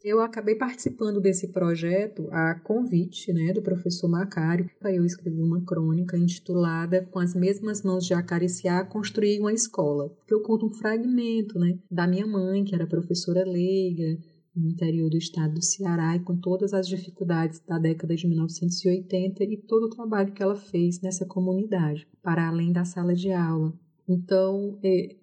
Eu 0.02 0.20
acabei 0.20 0.54
participando 0.54 1.20
desse 1.20 1.48
projeto 1.48 2.28
a 2.30 2.54
convite 2.54 3.32
né, 3.32 3.52
do 3.52 3.62
professor 3.62 4.08
Macário. 4.08 4.68
Eu 4.82 5.04
escrevi 5.04 5.42
uma 5.42 5.62
crônica 5.62 6.16
intitulada 6.16 7.06
Com 7.10 7.18
as 7.18 7.34
mesmas 7.34 7.82
mãos 7.82 8.06
de 8.06 8.14
acariciar, 8.14 8.88
construir 8.88 9.40
uma 9.40 9.52
escola. 9.52 10.10
Que 10.26 10.34
eu 10.34 10.42
conto 10.42 10.66
um 10.66 10.72
fragmento 10.72 11.58
né, 11.58 11.78
da 11.90 12.06
minha 12.06 12.26
mãe, 12.26 12.64
que 12.64 12.74
era 12.74 12.86
professora 12.86 13.44
leiga 13.44 14.18
no 14.54 14.68
interior 14.68 15.08
do 15.08 15.16
estado 15.16 15.54
do 15.54 15.64
Ceará 15.64 16.16
e 16.16 16.20
com 16.20 16.36
todas 16.36 16.72
as 16.72 16.88
dificuldades 16.88 17.60
da 17.60 17.78
década 17.78 18.14
de 18.14 18.26
1980 18.26 19.44
e 19.44 19.56
todo 19.56 19.84
o 19.84 19.90
trabalho 19.90 20.32
que 20.32 20.42
ela 20.42 20.56
fez 20.56 21.00
nessa 21.00 21.24
comunidade, 21.24 22.06
para 22.22 22.48
além 22.48 22.72
da 22.72 22.84
sala 22.84 23.14
de 23.14 23.32
aula. 23.32 23.72
Então, 24.12 24.76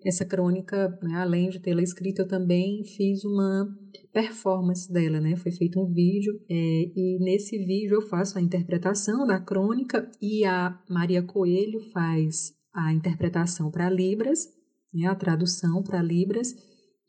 essa 0.05 0.23
crônica, 0.23 0.97
né, 1.03 1.15
além 1.15 1.49
de 1.49 1.59
tê-la 1.59 1.83
escrita, 1.83 2.21
eu 2.21 2.27
também 2.27 2.85
fiz 2.85 3.25
uma 3.25 3.67
performance 4.13 4.91
dela, 4.91 5.19
né? 5.19 5.35
Foi 5.35 5.51
feito 5.51 5.77
um 5.77 5.91
vídeo 5.91 6.39
é, 6.49 6.91
e 6.95 7.17
nesse 7.19 7.57
vídeo 7.57 7.95
eu 7.95 8.01
faço 8.01 8.37
a 8.37 8.41
interpretação 8.41 9.27
da 9.27 9.41
crônica 9.41 10.09
e 10.21 10.45
a 10.45 10.81
Maria 10.89 11.21
Coelho 11.21 11.81
faz 11.91 12.53
a 12.73 12.93
interpretação 12.93 13.69
para 13.69 13.89
Libras, 13.89 14.47
né, 14.93 15.05
a 15.05 15.15
tradução 15.15 15.83
para 15.83 16.01
Libras, 16.01 16.55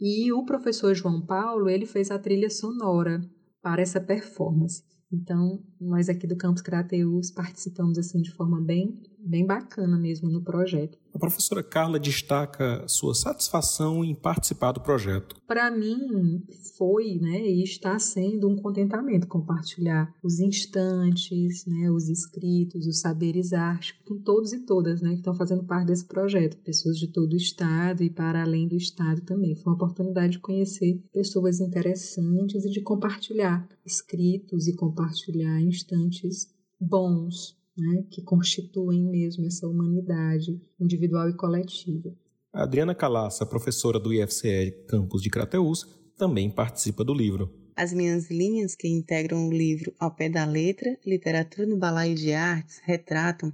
e 0.00 0.32
o 0.32 0.44
professor 0.44 0.94
João 0.94 1.20
Paulo 1.20 1.68
ele 1.68 1.86
fez 1.86 2.10
a 2.10 2.18
trilha 2.18 2.50
sonora 2.50 3.20
para 3.60 3.82
essa 3.82 4.00
performance. 4.00 4.82
Então, 5.12 5.62
nós 5.80 6.08
aqui 6.08 6.26
do 6.26 6.36
Campus 6.36 6.62
Crateus 6.62 7.30
participamos 7.30 7.98
assim 7.98 8.20
de 8.20 8.30
forma 8.30 8.60
bem, 8.60 8.94
bem 9.20 9.46
bacana 9.46 9.98
mesmo 9.98 10.30
no 10.30 10.42
projeto. 10.42 10.98
A 11.12 11.18
professora 11.18 11.62
Carla 11.62 11.98
destaca 11.98 12.86
sua 12.86 13.14
satisfação 13.14 14.04
em 14.04 14.14
participar 14.14 14.72
do 14.72 14.80
projeto. 14.80 15.36
Para 15.46 15.70
mim, 15.70 16.44
foi 16.76 17.18
né, 17.18 17.40
e 17.40 17.62
está 17.64 17.98
sendo 17.98 18.48
um 18.48 18.56
contentamento 18.56 19.26
compartilhar 19.26 20.14
os 20.22 20.38
instantes, 20.38 21.66
né, 21.66 21.90
os 21.90 22.08
escritos, 22.08 22.86
os 22.86 23.00
saberes 23.00 23.52
arte 23.52 23.98
com 24.06 24.18
todos 24.18 24.52
e 24.52 24.64
todas 24.64 25.00
né, 25.00 25.10
que 25.10 25.16
estão 25.16 25.34
fazendo 25.34 25.64
parte 25.64 25.88
desse 25.88 26.06
projeto, 26.06 26.56
pessoas 26.58 26.96
de 26.96 27.08
todo 27.08 27.32
o 27.32 27.36
estado 27.36 28.02
e 28.02 28.10
para 28.10 28.42
além 28.42 28.68
do 28.68 28.76
estado 28.76 29.20
também. 29.22 29.56
Foi 29.56 29.72
uma 29.72 29.76
oportunidade 29.76 30.32
de 30.32 30.38
conhecer 30.38 31.02
pessoas 31.12 31.58
interessantes 31.58 32.64
e 32.64 32.70
de 32.70 32.80
compartilhar 32.80 33.68
escritos 33.84 34.68
e 34.68 34.76
compartilhar 34.76 35.60
instantes 35.60 36.46
bons, 36.80 37.57
né, 37.78 38.04
que 38.10 38.22
constituem 38.22 39.04
mesmo 39.04 39.46
essa 39.46 39.66
humanidade 39.66 40.60
individual 40.80 41.30
e 41.30 41.36
coletiva. 41.36 42.12
A 42.52 42.64
Adriana 42.64 42.94
Calassa, 42.94 43.46
professora 43.46 44.00
do 44.00 44.12
IFCE 44.12 44.72
Campus 44.88 45.22
de 45.22 45.30
Crateús, 45.30 45.86
também 46.16 46.50
participa 46.50 47.04
do 47.04 47.14
livro. 47.14 47.54
As 47.76 47.92
minhas 47.92 48.28
linhas 48.28 48.74
que 48.74 48.88
integram 48.88 49.46
o 49.46 49.52
livro 49.52 49.94
Ao 50.00 50.10
Pé 50.10 50.28
da 50.28 50.44
Letra, 50.44 50.98
Literatura 51.06 51.66
no 51.66 51.76
Balaio 51.76 52.16
de 52.16 52.32
Artes, 52.32 52.80
retratam 52.82 53.52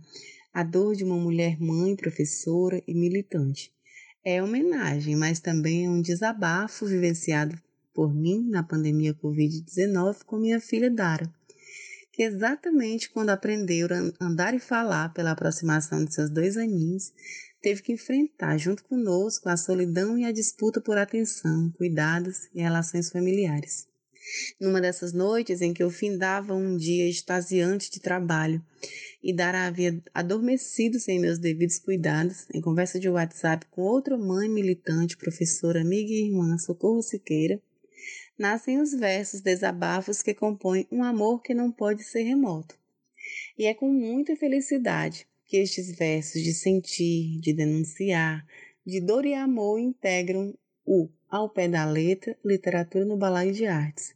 a 0.52 0.62
dor 0.62 0.94
de 0.94 1.04
uma 1.04 1.16
mulher 1.16 1.60
mãe, 1.60 1.94
professora 1.94 2.82
e 2.88 2.94
militante. 2.94 3.70
É 4.24 4.42
homenagem, 4.42 5.14
mas 5.14 5.40
também 5.40 5.84
é 5.84 5.90
um 5.90 6.00
desabafo 6.00 6.87
vivenciado 6.87 7.54
por 7.92 8.14
mim 8.14 8.48
na 8.48 8.62
pandemia 8.62 9.12
Covid-19 9.12 10.24
com 10.24 10.38
minha 10.38 10.60
filha 10.60 10.90
Dara, 10.90 11.30
que 12.14 12.22
exatamente 12.22 13.11
quando 13.11 13.31
aprendeu 13.31 13.88
a 13.90 14.24
andar 14.24 14.55
e 14.55 14.61
falar 14.61 15.12
pela 15.12 15.33
aproximação 15.33 16.05
de 16.05 16.14
seus 16.14 16.31
dois 16.31 16.57
aninhos, 16.57 17.12
teve 17.61 17.83
que 17.83 17.92
enfrentar 17.92 18.57
junto 18.57 18.85
conosco 18.85 19.48
a 19.48 19.57
solidão 19.57 20.16
e 20.16 20.24
a 20.24 20.31
disputa 20.31 20.81
por 20.81 20.96
atenção, 20.96 21.72
cuidados 21.72 22.48
e 22.55 22.62
relações 22.62 23.11
familiares. 23.11 23.88
Numa 24.61 24.81
dessas 24.81 25.12
noites 25.12 25.61
em 25.61 25.74
que 25.74 25.83
eu 25.83 25.90
findava 25.90 26.55
um 26.55 26.77
dia 26.77 27.09
extasiante 27.09 27.90
de 27.90 27.98
trabalho 27.98 28.64
e 29.20 29.35
Dara 29.35 29.66
havia 29.66 30.00
adormecido 30.14 31.00
sem 31.00 31.18
meus 31.18 31.38
devidos 31.38 31.81
cuidados, 31.81 32.46
em 32.55 32.61
conversa 32.61 33.00
de 33.00 33.09
WhatsApp 33.09 33.66
com 33.72 33.83
outra 33.83 34.16
mãe 34.16 34.48
militante, 34.48 35.16
professora, 35.16 35.81
amiga 35.81 36.12
e 36.12 36.29
irmã 36.29 36.57
Socorro 36.59 37.03
Siqueira, 37.03 37.61
nascem 38.38 38.81
os 38.81 38.92
versos 38.92 39.40
desabafos 39.40 40.23
que 40.23 40.35
compõem 40.35 40.87
um 40.90 41.03
amor 41.03 41.42
que 41.42 41.55
não 41.55 41.70
pode 41.70 42.03
ser 42.03 42.23
remoto. 42.23 42.77
E 43.59 43.66
é 43.66 43.75
com 43.75 43.90
muita 43.90 44.37
felicidade 44.37 45.27
que 45.47 45.57
estes 45.57 45.97
versos 45.97 46.42
de 46.42 46.53
sentir, 46.53 47.40
de 47.40 47.53
denunciar, 47.53 48.44
de 48.85 49.01
dor 49.01 49.25
e 49.25 49.35
amor 49.35 49.79
integram 49.79 50.53
o 50.85 51.09
Ao 51.31 51.49
Pé 51.49 51.68
da 51.68 51.85
Letra, 51.85 52.37
Literatura 52.44 53.05
no 53.05 53.16
Balaio 53.16 53.53
de 53.53 53.66
Artes. 53.66 54.14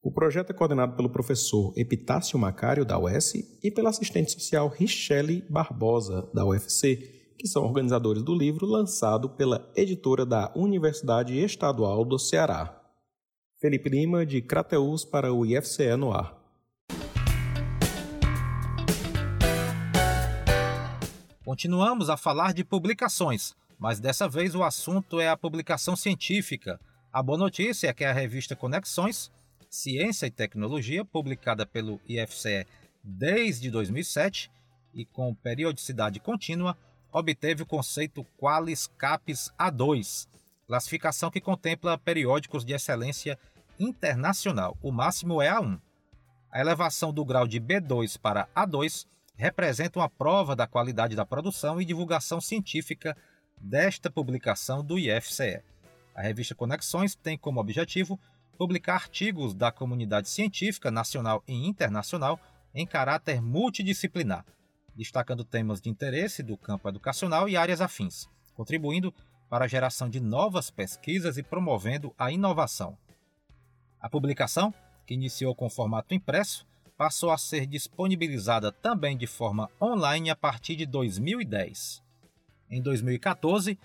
O 0.00 0.12
projeto 0.12 0.50
é 0.50 0.54
coordenado 0.54 0.96
pelo 0.96 1.10
professor 1.10 1.72
Epitácio 1.76 2.38
Macário, 2.38 2.84
da 2.84 2.98
UES, 2.98 3.34
e 3.62 3.70
pela 3.70 3.90
assistente 3.90 4.32
social 4.32 4.68
Richelle 4.68 5.44
Barbosa, 5.50 6.30
da 6.32 6.46
UFC, 6.46 7.34
que 7.36 7.46
são 7.46 7.64
organizadores 7.64 8.22
do 8.22 8.34
livro 8.34 8.64
lançado 8.64 9.30
pela 9.30 9.70
editora 9.76 10.24
da 10.24 10.52
Universidade 10.56 11.36
Estadual 11.38 12.04
do 12.04 12.18
Ceará. 12.18 12.77
Felipe 13.60 13.88
Lima, 13.88 14.24
de 14.24 14.40
Crateus, 14.40 15.04
para 15.04 15.32
o 15.32 15.44
IFCE 15.44 15.96
no 15.96 16.12
ar. 16.12 16.32
Continuamos 21.44 22.08
a 22.08 22.16
falar 22.16 22.54
de 22.54 22.62
publicações, 22.62 23.56
mas 23.76 23.98
dessa 23.98 24.28
vez 24.28 24.54
o 24.54 24.62
assunto 24.62 25.18
é 25.18 25.28
a 25.28 25.36
publicação 25.36 25.96
científica. 25.96 26.78
A 27.12 27.20
boa 27.20 27.36
notícia 27.36 27.88
é 27.88 27.92
que 27.92 28.04
a 28.04 28.12
revista 28.12 28.54
Conexões, 28.54 29.28
Ciência 29.68 30.26
e 30.26 30.30
Tecnologia, 30.30 31.04
publicada 31.04 31.66
pelo 31.66 32.00
IFCE 32.08 32.64
desde 33.02 33.72
2007 33.72 34.52
e 34.94 35.04
com 35.04 35.34
periodicidade 35.34 36.20
contínua, 36.20 36.78
obteve 37.12 37.64
o 37.64 37.66
conceito 37.66 38.24
Qualis 38.38 38.86
Capes 38.86 39.50
A2, 39.58 40.28
classificação 40.68 41.30
que 41.30 41.40
contempla 41.40 41.96
periódicos 41.96 42.62
de 42.62 42.74
excelência 42.74 43.38
internacional. 43.80 44.76
O 44.82 44.92
máximo 44.92 45.40
é 45.40 45.50
A1. 45.50 45.80
A 46.52 46.60
elevação 46.60 47.10
do 47.10 47.24
grau 47.24 47.48
de 47.48 47.58
B2 47.58 48.18
para 48.20 48.46
A2 48.54 49.06
representa 49.34 49.98
uma 49.98 50.10
prova 50.10 50.54
da 50.54 50.66
qualidade 50.66 51.16
da 51.16 51.24
produção 51.24 51.80
e 51.80 51.86
divulgação 51.86 52.40
científica 52.40 53.16
desta 53.58 54.10
publicação 54.10 54.84
do 54.84 54.98
IFCE. 54.98 55.62
A 56.14 56.20
revista 56.20 56.54
Conexões 56.54 57.14
tem 57.14 57.38
como 57.38 57.60
objetivo 57.60 58.20
publicar 58.58 58.94
artigos 58.94 59.54
da 59.54 59.72
comunidade 59.72 60.28
científica 60.28 60.90
nacional 60.90 61.42
e 61.48 61.66
internacional 61.66 62.38
em 62.74 62.86
caráter 62.86 63.40
multidisciplinar, 63.40 64.44
destacando 64.94 65.44
temas 65.44 65.80
de 65.80 65.88
interesse 65.88 66.42
do 66.42 66.58
campo 66.58 66.88
educacional 66.88 67.48
e 67.48 67.56
áreas 67.56 67.80
afins, 67.80 68.28
contribuindo 68.54 69.14
para 69.48 69.64
a 69.64 69.68
geração 69.68 70.08
de 70.08 70.20
novas 70.20 70.70
pesquisas 70.70 71.38
e 71.38 71.42
promovendo 71.42 72.14
a 72.18 72.30
inovação. 72.30 72.96
A 74.00 74.08
publicação, 74.08 74.72
que 75.06 75.14
iniciou 75.14 75.54
com 75.54 75.70
formato 75.70 76.14
impresso, 76.14 76.66
passou 76.96 77.30
a 77.30 77.38
ser 77.38 77.66
disponibilizada 77.66 78.72
também 78.72 79.16
de 79.16 79.26
forma 79.26 79.70
online 79.80 80.30
a 80.30 80.36
partir 80.36 80.76
de 80.76 80.84
2010. 80.84 82.02
Em 82.70 82.82
2014, 82.82 83.78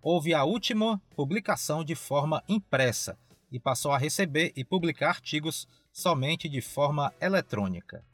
houve 0.00 0.32
a 0.32 0.44
última 0.44 1.00
publicação 1.14 1.84
de 1.84 1.94
forma 1.94 2.42
impressa 2.48 3.18
e 3.50 3.58
passou 3.60 3.92
a 3.92 3.98
receber 3.98 4.52
e 4.56 4.64
publicar 4.64 5.10
artigos 5.10 5.68
somente 5.92 6.48
de 6.48 6.60
forma 6.60 7.12
eletrônica. 7.20 8.04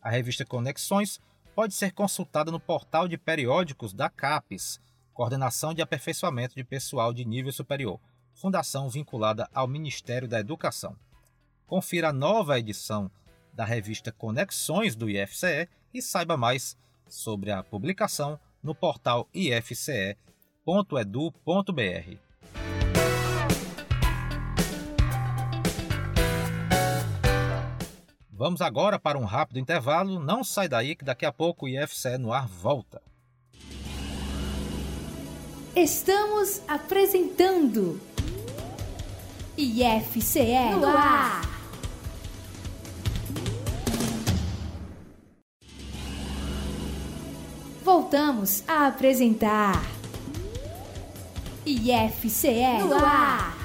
A 0.00 0.08
revista 0.08 0.44
Conexões 0.44 1.20
pode 1.54 1.74
ser 1.74 1.92
consultada 1.92 2.50
no 2.50 2.60
portal 2.60 3.08
de 3.08 3.18
periódicos 3.18 3.92
da 3.92 4.08
CAPES, 4.08 4.80
Coordenação 5.20 5.74
de 5.74 5.82
Aperfeiçoamento 5.82 6.54
de 6.54 6.64
Pessoal 6.64 7.12
de 7.12 7.26
Nível 7.26 7.52
Superior, 7.52 8.00
fundação 8.32 8.88
vinculada 8.88 9.46
ao 9.52 9.68
Ministério 9.68 10.26
da 10.26 10.40
Educação. 10.40 10.96
Confira 11.66 12.08
a 12.08 12.12
nova 12.12 12.58
edição 12.58 13.10
da 13.52 13.62
revista 13.62 14.10
Conexões 14.10 14.96
do 14.96 15.10
IFCE 15.10 15.68
e 15.92 16.00
saiba 16.00 16.38
mais 16.38 16.74
sobre 17.06 17.50
a 17.50 17.62
publicação 17.62 18.40
no 18.62 18.74
portal 18.74 19.28
ifce.edu.br. 19.34 20.16
Vamos 28.32 28.62
agora 28.62 28.98
para 28.98 29.18
um 29.18 29.26
rápido 29.26 29.58
intervalo. 29.58 30.18
Não 30.18 30.42
sai 30.42 30.66
daí 30.66 30.96
que 30.96 31.04
daqui 31.04 31.26
a 31.26 31.32
pouco 31.32 31.66
o 31.66 31.68
IFCE 31.68 32.16
no 32.16 32.32
ar 32.32 32.48
volta. 32.48 33.02
Estamos 35.74 36.62
apresentando 36.66 38.00
IFCE 39.56 40.74
no 40.80 40.88
ar. 40.88 41.42
Voltamos 47.84 48.64
a 48.66 48.88
apresentar 48.88 49.80
IFCE 51.64 52.78
no 52.88 52.96
ar. 52.96 53.59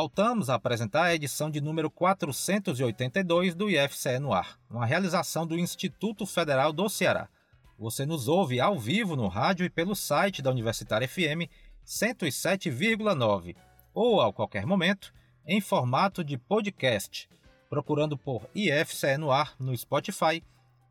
Voltamos 0.00 0.48
a 0.48 0.54
apresentar 0.54 1.06
a 1.06 1.14
edição 1.16 1.50
de 1.50 1.60
número 1.60 1.90
482 1.90 3.52
do 3.52 3.68
IFCE 3.68 4.20
no 4.20 4.32
ar, 4.32 4.56
uma 4.70 4.86
realização 4.86 5.44
do 5.44 5.58
Instituto 5.58 6.24
Federal 6.24 6.72
do 6.72 6.88
Ceará. 6.88 7.28
Você 7.76 8.06
nos 8.06 8.28
ouve 8.28 8.60
ao 8.60 8.78
vivo 8.78 9.16
no 9.16 9.26
rádio 9.26 9.66
e 9.66 9.68
pelo 9.68 9.96
site 9.96 10.40
da 10.40 10.52
Universitária 10.52 11.08
FM 11.08 11.50
107,9 11.84 13.56
ou 13.92 14.20
a 14.20 14.32
qualquer 14.32 14.64
momento 14.64 15.12
em 15.44 15.60
formato 15.60 16.22
de 16.22 16.38
podcast, 16.38 17.28
procurando 17.68 18.16
por 18.16 18.48
IFCE 18.54 19.16
no 19.18 19.32
ar 19.32 19.56
no 19.58 19.76
Spotify 19.76 20.44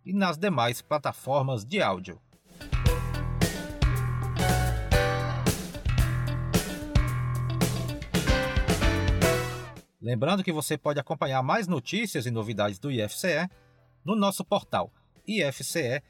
e 0.06 0.12
nas 0.12 0.38
demais 0.38 0.82
plataformas 0.82 1.64
de 1.64 1.82
áudio. 1.82 2.20
Lembrando 10.08 10.42
que 10.42 10.54
você 10.54 10.78
pode 10.78 11.02
acompanhar 11.02 11.44
mais 11.44 11.68
notícias 11.68 12.26
e 12.26 12.32
novidades 12.32 12.80
do 12.80 12.90
IFCE 12.90 13.50
no 14.06 14.16
nosso 14.16 14.46
portal 14.46 14.90
ifce.edu.br, 15.28 16.02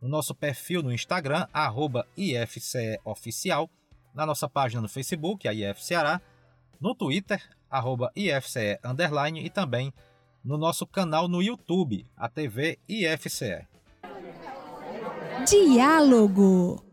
no 0.00 0.08
nosso 0.08 0.36
perfil 0.36 0.84
no 0.84 0.92
Instagram, 0.92 1.48
arroba 1.52 2.06
IFCEOficial, 2.16 3.68
na 4.14 4.24
nossa 4.24 4.48
página 4.48 4.80
no 4.80 4.88
Facebook, 4.88 5.48
a 5.48 5.52
IF 5.52 5.82
Ceará, 5.82 6.20
no 6.80 6.94
Twitter, 6.94 7.42
arroba 7.68 8.12
IFCE 8.14 8.78
Underline, 8.84 9.44
e 9.44 9.50
também 9.50 9.92
no 10.44 10.56
nosso 10.56 10.86
canal 10.86 11.26
no 11.26 11.42
YouTube, 11.42 12.06
a 12.16 12.28
TV 12.28 12.78
IFCE. 12.88 13.66
Diálogo 15.44 16.91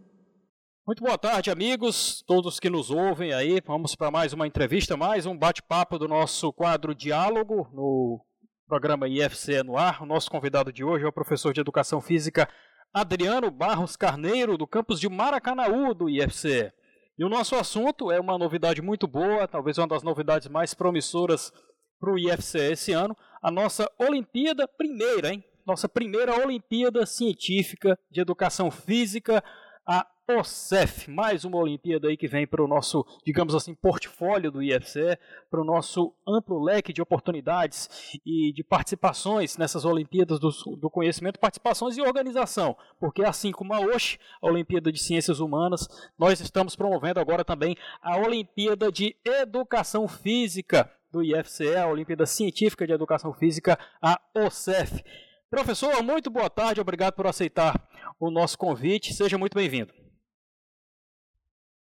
muito 0.90 1.04
boa 1.04 1.20
tarde, 1.20 1.52
amigos, 1.52 2.24
todos 2.26 2.60
que 2.60 2.68
nos 2.68 2.90
ouvem 2.90 3.32
aí. 3.32 3.62
Vamos 3.64 3.94
para 3.94 4.10
mais 4.10 4.34
uma 4.34 4.48
entrevista, 4.48 4.98
mais 4.98 5.28
um 5.28 5.38
bate-papo 5.38 6.00
do 6.00 6.08
nosso 6.08 6.52
quadro 6.52 6.96
Diálogo 6.96 7.70
no 7.72 8.20
programa 8.68 9.08
IFCE 9.08 9.62
no 9.62 9.78
ar. 9.78 10.02
O 10.02 10.06
nosso 10.08 10.32
convidado 10.32 10.74
de 10.74 10.84
hoje 10.84 11.06
é 11.06 11.08
o 11.08 11.14
professor 11.14 11.54
de 11.54 11.62
Educação 11.62 12.02
Física 12.02 12.50
Adriano 12.92 13.52
Barros 13.52 13.96
Carneiro, 13.96 14.58
do 14.58 14.66
campus 14.66 15.00
de 15.00 15.08
Maracanaú, 15.08 15.94
do 15.94 16.10
IFCE. 16.10 16.74
E 17.20 17.24
o 17.24 17.30
nosso 17.30 17.56
assunto 17.56 18.12
é 18.12 18.20
uma 18.20 18.36
novidade 18.36 18.82
muito 18.82 19.08
boa, 19.08 19.48
talvez 19.48 19.78
uma 19.78 19.88
das 19.88 20.02
novidades 20.02 20.48
mais 20.48 20.74
promissoras 20.74 21.54
para 22.00 22.12
o 22.12 22.18
IFCE 22.18 22.72
esse 22.72 22.94
ano, 22.94 23.16
a 23.44 23.52
nossa 23.52 23.88
Olimpíada 24.00 24.68
primeira, 24.68 25.32
hein? 25.32 25.44
Nossa 25.68 25.88
primeira 25.88 26.44
Olimpíada 26.44 27.06
Científica 27.06 27.96
de 28.10 28.22
Educação 28.22 28.72
Física, 28.72 29.44
a 29.86 30.06
OCEF, 30.32 31.10
mais 31.10 31.44
uma 31.44 31.58
Olimpíada 31.58 32.08
aí 32.08 32.16
que 32.16 32.28
vem 32.28 32.46
para 32.46 32.64
o 32.64 32.68
nosso, 32.68 33.04
digamos 33.26 33.56
assim, 33.56 33.74
portfólio 33.74 34.52
do 34.52 34.62
IFCE, 34.62 35.18
para 35.50 35.60
o 35.60 35.64
nosso 35.64 36.14
amplo 36.28 36.62
leque 36.62 36.94
de 36.94 37.02
oportunidades 37.02 38.20
e 38.24 38.54
de 38.54 38.64
participações 38.64 39.58
nessas 39.58 39.86
Olimpíadas 39.86 40.40
do, 40.40 40.52
do 40.76 40.88
Conhecimento, 40.88 41.40
participações 41.40 41.98
e 41.98 42.02
organização, 42.02 42.78
porque 43.00 43.24
assim 43.24 43.52
como 43.52 43.74
a 43.74 43.80
OSH, 43.80 44.20
a 44.40 44.48
Olimpíada 44.48 44.92
de 44.92 45.00
Ciências 45.00 45.40
Humanas, 45.40 45.88
nós 46.18 46.40
estamos 46.40 46.76
promovendo 46.76 47.20
agora 47.20 47.44
também 47.44 47.76
a 48.00 48.16
Olimpíada 48.18 48.92
de 48.92 49.16
Educação 49.26 50.08
Física 50.08 50.92
do 51.12 51.24
IFCE, 51.24 51.76
a 51.76 51.88
Olimpíada 51.88 52.28
Científica 52.28 52.86
de 52.86 52.94
Educação 52.94 53.34
Física, 53.34 53.80
a 54.00 54.22
OCEF. 54.36 55.04
Professor, 55.50 56.04
muito 56.04 56.30
boa 56.30 56.52
tarde, 56.52 56.80
obrigado 56.80 57.16
por 57.16 57.26
aceitar 57.26 57.84
o 58.20 58.30
nosso 58.30 58.60
convite, 58.60 59.12
seja 59.12 59.36
muito 59.36 59.56
bem-vindo. 59.56 59.92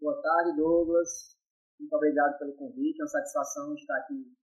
Boa 0.05 0.21
tarde, 0.21 0.55
Douglas. 0.55 1.35
Muito 1.79 1.95
obrigado 1.95 2.37
pelo 2.37 2.53
convite. 2.53 3.01
É 3.01 3.03
uma 3.03 3.09
satisfação 3.09 3.73
estar 3.73 3.97
aqui 3.97 4.37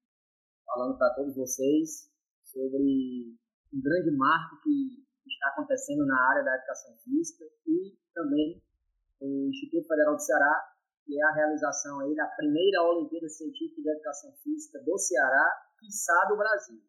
falando 0.67 0.99
para 0.99 1.15
todos 1.15 1.37
vocês 1.37 2.11
sobre 2.43 2.83
um 3.73 3.81
grande 3.81 4.11
marco 4.11 4.61
que 4.65 5.07
está 5.25 5.51
acontecendo 5.51 6.05
na 6.05 6.21
área 6.31 6.43
da 6.43 6.57
educação 6.57 6.97
física 7.05 7.45
e 7.69 7.97
também 8.13 8.61
o 9.21 9.51
Instituto 9.51 9.87
Federal 9.87 10.17
do 10.17 10.21
Ceará, 10.21 10.65
que 11.07 11.17
é 11.17 11.23
a 11.23 11.35
realização 11.35 12.01
aí 12.01 12.17
da 12.17 12.27
primeira 12.27 12.83
Olimpíada 12.83 13.29
Científica 13.29 13.83
de 13.83 13.89
Educação 13.89 14.33
Física 14.43 14.81
do 14.85 14.99
Ceará, 14.99 15.49
quiçá 15.79 16.25
do 16.29 16.39
Brasil. 16.39 16.83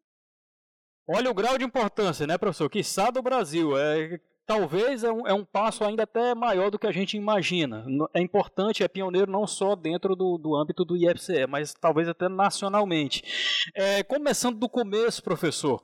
Olha 1.06 1.30
o 1.30 1.34
grau 1.34 1.56
de 1.56 1.64
importância, 1.64 2.26
né, 2.26 2.36
professor? 2.36 2.68
Quiçá 2.68 3.12
do 3.12 3.22
Brasil. 3.22 3.78
É 3.78 4.20
talvez 4.46 5.04
é 5.04 5.12
um, 5.12 5.26
é 5.26 5.32
um, 5.32 5.44
passo 5.44 5.84
ainda 5.84 6.02
até 6.02 6.34
maior 6.34 6.70
do 6.70 6.78
que 6.78 6.86
a 6.86 6.92
gente 6.92 7.16
imagina. 7.16 7.84
É 8.12 8.20
importante, 8.20 8.82
é 8.82 8.88
pioneiro 8.88 9.30
não 9.30 9.46
só 9.46 9.74
dentro 9.74 10.14
do, 10.14 10.38
do 10.38 10.54
âmbito 10.54 10.84
do 10.84 10.96
IFCE, 10.96 11.46
mas 11.46 11.74
talvez 11.74 12.08
até 12.08 12.28
nacionalmente. 12.28 13.22
É, 13.74 14.02
começando 14.02 14.58
do 14.58 14.68
começo, 14.68 15.22
professor, 15.22 15.82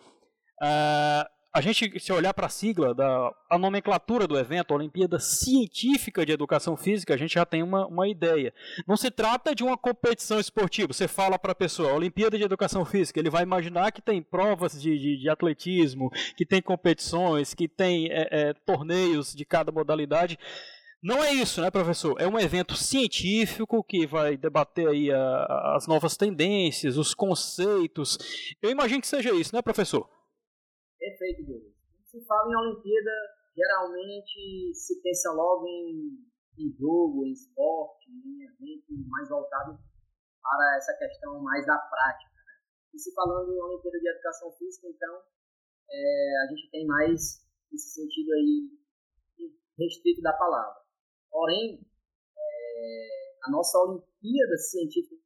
uh, 0.62 1.39
a 1.52 1.60
gente, 1.60 1.98
se 1.98 2.12
olhar 2.12 2.32
para 2.32 2.46
a 2.46 2.50
sigla, 2.50 2.94
da, 2.94 3.34
a 3.50 3.58
nomenclatura 3.58 4.26
do 4.26 4.38
evento, 4.38 4.72
a 4.72 4.76
Olimpíada 4.76 5.18
Científica 5.18 6.24
de 6.24 6.30
Educação 6.30 6.76
Física, 6.76 7.12
a 7.12 7.16
gente 7.16 7.34
já 7.34 7.44
tem 7.44 7.60
uma, 7.60 7.86
uma 7.88 8.08
ideia. 8.08 8.54
Não 8.86 8.96
se 8.96 9.10
trata 9.10 9.52
de 9.52 9.64
uma 9.64 9.76
competição 9.76 10.38
esportiva. 10.38 10.92
Você 10.92 11.08
fala 11.08 11.38
para 11.38 11.50
a 11.50 11.56
pessoa, 11.56 11.92
Olimpíada 11.92 12.38
de 12.38 12.44
Educação 12.44 12.84
Física, 12.84 13.18
ele 13.18 13.30
vai 13.30 13.42
imaginar 13.42 13.90
que 13.90 14.00
tem 14.00 14.22
provas 14.22 14.80
de, 14.80 14.96
de, 14.96 15.18
de 15.18 15.28
atletismo, 15.28 16.08
que 16.36 16.46
tem 16.46 16.62
competições, 16.62 17.52
que 17.52 17.66
tem 17.66 18.06
é, 18.12 18.28
é, 18.30 18.54
torneios 18.64 19.34
de 19.34 19.44
cada 19.44 19.72
modalidade. 19.72 20.38
Não 21.02 21.24
é 21.24 21.32
isso, 21.32 21.60
né, 21.62 21.70
professor? 21.70 22.14
É 22.20 22.28
um 22.28 22.38
evento 22.38 22.76
científico 22.76 23.82
que 23.82 24.06
vai 24.06 24.36
debater 24.36 24.86
aí 24.86 25.10
a, 25.10 25.74
as 25.74 25.88
novas 25.88 26.16
tendências, 26.16 26.96
os 26.96 27.12
conceitos. 27.12 28.18
Eu 28.62 28.70
imagino 28.70 29.00
que 29.00 29.08
seja 29.08 29.34
isso, 29.34 29.56
né, 29.56 29.60
professor? 29.62 30.19
Douglas. 31.20 31.74
Quando 31.92 32.06
se 32.06 32.24
fala 32.24 32.50
em 32.50 32.56
Olimpíada, 32.56 33.10
geralmente 33.54 34.72
se 34.74 35.00
pensa 35.02 35.32
logo 35.32 35.66
em, 35.66 36.18
em 36.58 36.72
jogo, 36.72 37.26
em 37.26 37.32
esporte, 37.32 38.10
em 38.10 38.44
evento 38.44 38.92
mais 39.08 39.28
voltado 39.28 39.78
para 40.42 40.76
essa 40.76 40.96
questão 40.96 41.40
mais 41.42 41.66
da 41.66 41.78
prática. 41.78 42.34
Né? 42.34 42.52
E 42.94 42.98
se 42.98 43.12
falando 43.14 43.52
em 43.52 43.60
Olimpíada 43.60 43.98
de 43.98 44.08
Educação 44.08 44.50
Física, 44.52 44.88
então, 44.88 45.22
é, 45.90 46.42
a 46.44 46.46
gente 46.50 46.70
tem 46.70 46.86
mais 46.86 47.46
esse 47.72 47.94
sentido 47.94 48.32
aí 48.32 48.80
restrito 49.78 50.20
da 50.22 50.32
palavra. 50.32 50.80
Porém, 51.30 51.86
é, 52.36 53.38
a 53.44 53.50
nossa 53.50 53.78
Olimpíada 53.78 54.56
Científica 54.58 55.16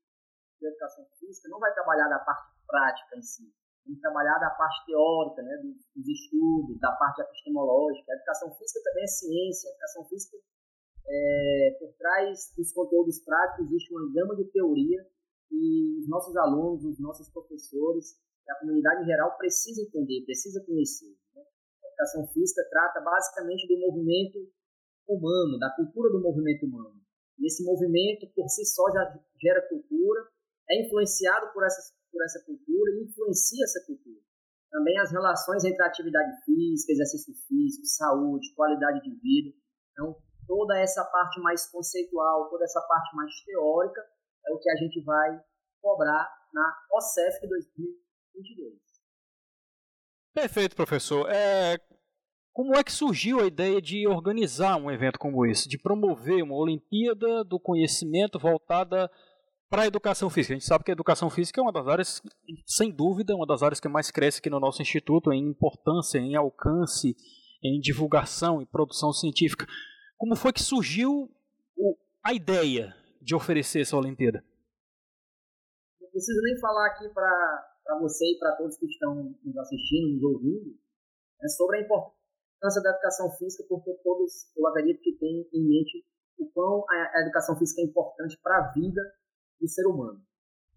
de 0.61 0.67
Educação 0.67 1.07
Física 1.19 1.49
não 1.49 1.59
vai 1.59 1.73
trabalhar 1.73 2.09
da 2.09 2.19
parte 2.19 2.55
prática 2.67 3.17
em 3.17 3.23
si, 3.23 3.55
em 3.87 3.94
trabalhar 4.01 4.38
da 4.38 4.51
parte 4.51 4.87
teórica, 4.87 5.42
né, 5.42 5.57
dos, 5.94 6.09
estudos, 6.09 6.79
da 6.81 6.92
parte 6.92 7.20
epistemológica. 7.20 8.12
A 8.12 8.16
educação 8.16 8.55
física 8.57 8.81
também 8.85 9.05
é 9.05 9.07
ciência. 9.07 9.68
A 9.68 9.73
educação 9.73 10.05
física, 10.07 10.37
é, 11.07 11.77
por 11.79 11.92
trás 11.99 12.53
dos 12.57 12.73
conteúdos 12.73 13.23
práticos, 13.25 13.66
existe 13.66 13.92
uma 13.92 14.11
gama 14.12 14.37
de 14.37 14.44
teoria 14.51 15.07
e 15.51 15.99
os 16.01 16.09
nossos 16.09 16.35
alunos, 16.37 16.85
os 16.85 16.99
nossos 16.99 17.29
professores, 17.31 18.18
a 18.49 18.59
comunidade 18.61 19.03
em 19.03 19.07
geral 19.07 19.37
precisa 19.37 19.83
entender, 19.83 20.25
precisa 20.25 20.64
conhecer. 20.64 21.16
Né? 21.35 21.42
A 21.42 21.88
educação 21.88 22.27
física 22.29 22.66
trata 22.70 23.01
basicamente 23.01 23.68
do 23.68 23.79
movimento 23.79 24.38
humano, 25.09 25.59
da 25.59 25.70
cultura 25.77 26.11
do 26.11 26.20
movimento 26.20 26.66
humano. 26.66 27.01
E 27.38 27.47
esse 27.47 27.64
movimento, 27.64 28.27
por 28.35 28.49
si 28.49 28.64
só, 28.64 28.90
já 28.90 29.18
gera 29.40 29.68
cultura, 29.68 30.29
é 30.70 30.87
influenciado 30.87 31.53
por 31.53 31.64
essas 31.64 31.92
por 32.14 32.22
essa 32.24 32.38
cultura 32.46 32.90
e 32.92 33.03
influencia 33.03 33.64
essa 33.64 33.85
cultura. 33.85 34.22
Também 34.70 34.98
as 35.00 35.11
relações 35.11 35.64
entre 35.64 35.83
atividade 35.83 36.31
física, 36.44 36.92
exercício 36.92 37.35
físico, 37.48 37.85
saúde, 37.87 38.55
qualidade 38.55 39.03
de 39.03 39.11
vida. 39.20 39.55
Então, 39.92 40.16
toda 40.46 40.79
essa 40.79 41.05
parte 41.05 41.40
mais 41.40 41.68
conceitual, 41.70 42.48
toda 42.48 42.64
essa 42.64 42.81
parte 42.83 43.14
mais 43.16 43.33
teórica 43.44 44.00
é 44.46 44.53
o 44.53 44.59
que 44.59 44.70
a 44.70 44.77
gente 44.77 45.03
vai 45.05 45.40
cobrar 45.83 46.29
na 46.53 46.74
OCEF 46.92 47.46
2022. 47.48 48.79
Perfeito, 50.35 50.77
professor. 50.77 51.29
É, 51.31 51.79
como 52.53 52.77
é 52.77 52.85
que 52.85 52.92
surgiu 52.92 53.40
a 53.40 53.46
ideia 53.46 53.81
de 53.81 54.07
organizar 54.07 54.77
um 54.77 54.90
evento 54.90 55.18
como 55.18 55.44
esse, 55.46 55.68
de 55.68 55.79
promover 55.79 56.42
uma 56.42 56.57
Olimpíada 56.57 57.44
do 57.44 57.59
Conhecimento 57.59 58.38
voltada 58.38 59.11
para 59.75 59.83
a 59.83 59.87
educação 59.89 60.31
física. 60.31 60.55
A 60.55 60.57
gente 60.57 60.69
sabe 60.69 60.85
que 60.85 60.93
a 60.93 60.95
educação 60.95 61.29
física 61.29 61.61
é 61.61 61.63
uma 61.63 61.73
das 61.73 61.89
áreas, 61.89 62.23
sem 62.65 62.95
dúvida, 62.95 63.35
uma 63.35 63.45
das 63.45 63.61
áreas 63.61 63.81
que 63.81 63.89
mais 63.89 64.09
cresce 64.09 64.39
aqui 64.39 64.49
no 64.49 64.61
nosso 64.61 64.81
instituto 64.81 65.33
em 65.33 65.51
importância, 65.51 66.21
em 66.21 66.37
alcance, 66.37 67.17
em 67.61 67.81
divulgação 67.81 68.63
e 68.63 68.67
produção 68.67 69.13
científica. 69.13 69.67
Como 70.17 70.37
foi 70.37 70.53
que 70.53 70.63
surgiu 70.63 71.29
a 72.23 72.33
ideia 72.33 72.95
de 73.21 73.35
oferecer 73.35 73.81
essa 73.81 73.97
Olimpíada? 73.97 74.45
Não 76.01 76.09
preciso 76.09 76.41
nem 76.43 76.57
falar 76.61 76.87
aqui 76.91 77.09
para 77.09 77.99
você 77.99 78.25
e 78.27 78.39
para 78.39 78.55
todos 78.55 78.79
que 78.79 78.87
estão 78.87 79.35
nos 79.45 79.57
assistindo, 79.57 80.15
nos 80.15 80.23
ouvindo, 80.23 80.71
né, 81.43 81.49
sobre 81.49 81.79
a 81.79 81.81
importância 81.81 82.81
da 82.81 82.91
educação 82.91 83.29
física, 83.33 83.65
porque 83.69 83.93
todos, 84.05 84.53
eu 84.57 84.69
acredito 84.69 85.01
que 85.01 85.19
têm 85.19 85.49
em 85.53 85.69
mente 85.69 86.07
o 86.39 86.47
quão 86.53 86.85
a 86.89 87.23
educação 87.23 87.59
física 87.59 87.83
é 87.83 87.85
importante 87.85 88.39
para 88.41 88.59
a 88.59 88.73
vida 88.73 89.03
do 89.61 89.69
ser 89.69 89.87
humano. 89.87 90.21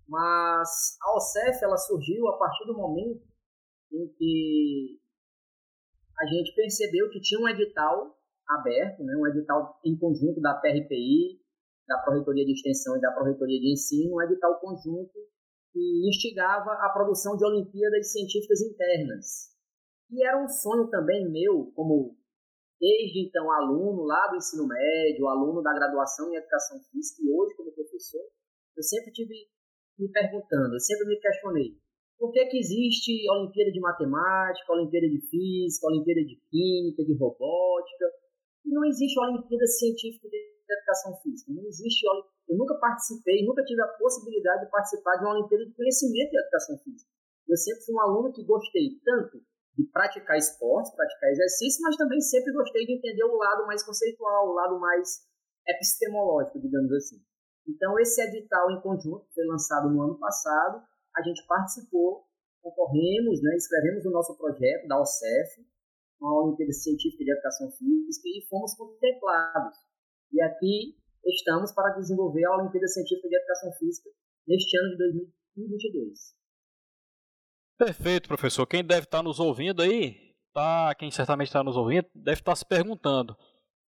Mas 0.08 0.98
a 1.02 1.16
OCEF 1.18 1.64
ela 1.64 1.78
surgiu 1.78 2.28
a 2.28 2.38
partir 2.38 2.66
do 2.66 2.78
momento 2.78 3.26
em 3.92 4.08
que 4.18 5.00
a 6.20 6.26
gente 6.26 6.56
percebeu 6.56 7.10
que 7.10 7.22
tinha 7.22 7.40
um 7.40 7.50
edital 7.50 8.18
aberto, 8.48 9.04
né, 9.04 9.14
um 9.16 9.28
edital 9.28 9.80
em 9.84 9.98
conjunto 9.98 10.40
da 10.42 10.56
PRPI, 10.56 11.40
da 11.88 11.98
Proreitoria 12.00 12.46
de 12.46 12.54
Extensão 12.54 12.98
e 12.98 13.02
da 13.02 13.12
Proreitoria 13.12 13.60
de 13.60 13.72
Ensino, 13.72 14.16
um 14.16 14.22
edital 14.22 14.60
conjunto 14.60 15.14
que 15.72 16.08
instigava 16.08 16.72
a 16.72 16.90
produção 16.90 17.36
de 17.38 17.46
Olimpíadas 17.46 18.12
Científicas 18.12 18.62
Internas. 18.62 19.56
E 20.10 20.26
era 20.26 20.42
um 20.42 20.48
sonho 20.48 20.90
também 20.90 21.30
meu, 21.30 21.72
como 21.76 22.18
desde 22.80 23.28
então 23.28 23.52
aluno 23.52 24.04
lá 24.04 24.28
do 24.28 24.38
ensino 24.38 24.68
médio, 24.68 25.28
aluno 25.28 25.62
da 25.62 25.74
graduação 25.74 26.32
em 26.32 26.36
Educação 26.36 26.80
Física 26.92 27.22
e 27.24 27.30
hoje 27.30 27.56
como 27.56 27.74
professor, 27.74 28.22
eu 28.78 28.84
sempre 28.84 29.12
tive 29.12 29.34
me 29.98 30.08
perguntando, 30.12 30.76
eu 30.76 30.80
sempre 30.80 31.08
me 31.08 31.20
questionei, 31.20 31.74
por 32.18 32.32
que, 32.32 32.46
que 32.46 32.58
existe 32.58 33.30
Olimpíada 33.30 33.72
de 33.72 33.80
Matemática, 33.80 34.74
Olimpíada 34.74 35.08
de 35.10 35.22
Física, 35.30 35.88
Olimpíada 35.88 36.22
de 36.22 36.36
Química, 36.50 37.04
de 37.04 37.14
Robótica, 37.14 38.06
e 38.66 38.70
não 38.74 38.86
existe 38.86 39.20
Olimpíada 39.20 39.66
Científica 39.68 40.28
de 40.30 40.38
Educação 40.70 41.16
Física, 41.22 41.54
não 41.54 41.66
existe, 41.66 42.06
eu 42.06 42.58
nunca 42.58 42.76
participei, 42.76 43.46
nunca 43.46 43.64
tive 43.64 43.82
a 43.82 43.88
possibilidade 43.98 44.66
de 44.66 44.72
participar 44.72 45.18
de 45.18 45.26
uma 45.26 45.34
Olimpíada 45.38 45.66
de 45.66 45.74
Conhecimento 45.74 46.32
de 46.32 46.40
Educação 46.40 46.78
Física. 46.80 47.10
Eu 47.48 47.56
sempre 47.56 47.86
fui 47.86 47.96
um 47.96 48.02
aluno 48.02 48.34
que 48.34 48.44
gostei 48.44 49.00
tanto 49.06 49.42
de 49.78 49.86
praticar 49.94 50.38
esportes, 50.38 50.94
praticar 50.94 51.30
exercício, 51.30 51.82
mas 51.84 51.96
também 51.96 52.20
sempre 52.20 52.52
gostei 52.52 52.86
de 52.86 52.94
entender 52.98 53.24
o 53.24 53.38
lado 53.38 53.66
mais 53.66 53.84
conceitual, 53.84 54.50
o 54.50 54.54
lado 54.54 54.80
mais 54.80 55.22
epistemológico, 55.66 56.60
digamos 56.60 56.92
assim. 56.92 57.22
Então, 57.68 58.00
esse 58.00 58.22
edital 58.22 58.72
em 58.72 58.82
conjunto 58.82 59.28
foi 59.34 59.46
lançado 59.46 59.90
no 59.90 60.02
ano 60.02 60.18
passado, 60.18 60.82
a 61.16 61.22
gente 61.22 61.46
participou, 61.46 62.26
concorremos, 62.62 63.42
né, 63.42 63.56
escrevemos 63.56 64.06
o 64.06 64.12
nosso 64.12 64.38
projeto 64.38 64.88
da 64.88 65.00
OCEF, 65.00 65.66
uma 66.20 66.44
Olimpíada 66.44 66.72
Científica 66.72 67.24
de 67.24 67.32
Educação 67.32 67.70
Física, 67.72 68.28
e 68.28 68.48
fomos 68.50 68.74
contemplados. 68.76 69.78
E 70.32 70.42
aqui 70.42 70.98
estamos 71.26 71.72
para 71.74 71.94
desenvolver 71.96 72.46
a 72.46 72.58
Olimpíada 72.58 72.88
Científica 72.88 73.28
de 73.28 73.36
Educação 73.36 73.72
Física 73.74 74.10
neste 74.48 74.78
ano 74.78 74.90
de 74.92 74.98
2022. 74.98 76.38
Perfeito, 77.78 78.28
professor. 78.28 78.66
Quem 78.66 78.84
deve 78.84 79.04
estar 79.04 79.22
nos 79.22 79.40
ouvindo 79.40 79.82
aí, 79.82 80.34
tá, 80.54 80.96
quem 80.96 81.12
certamente 81.12 81.48
está 81.48 81.64
nos 81.64 81.78
ouvindo, 81.78 82.08
deve 82.16 82.40
estar 82.40 82.56
se 82.56 82.66
perguntando: 82.66 83.38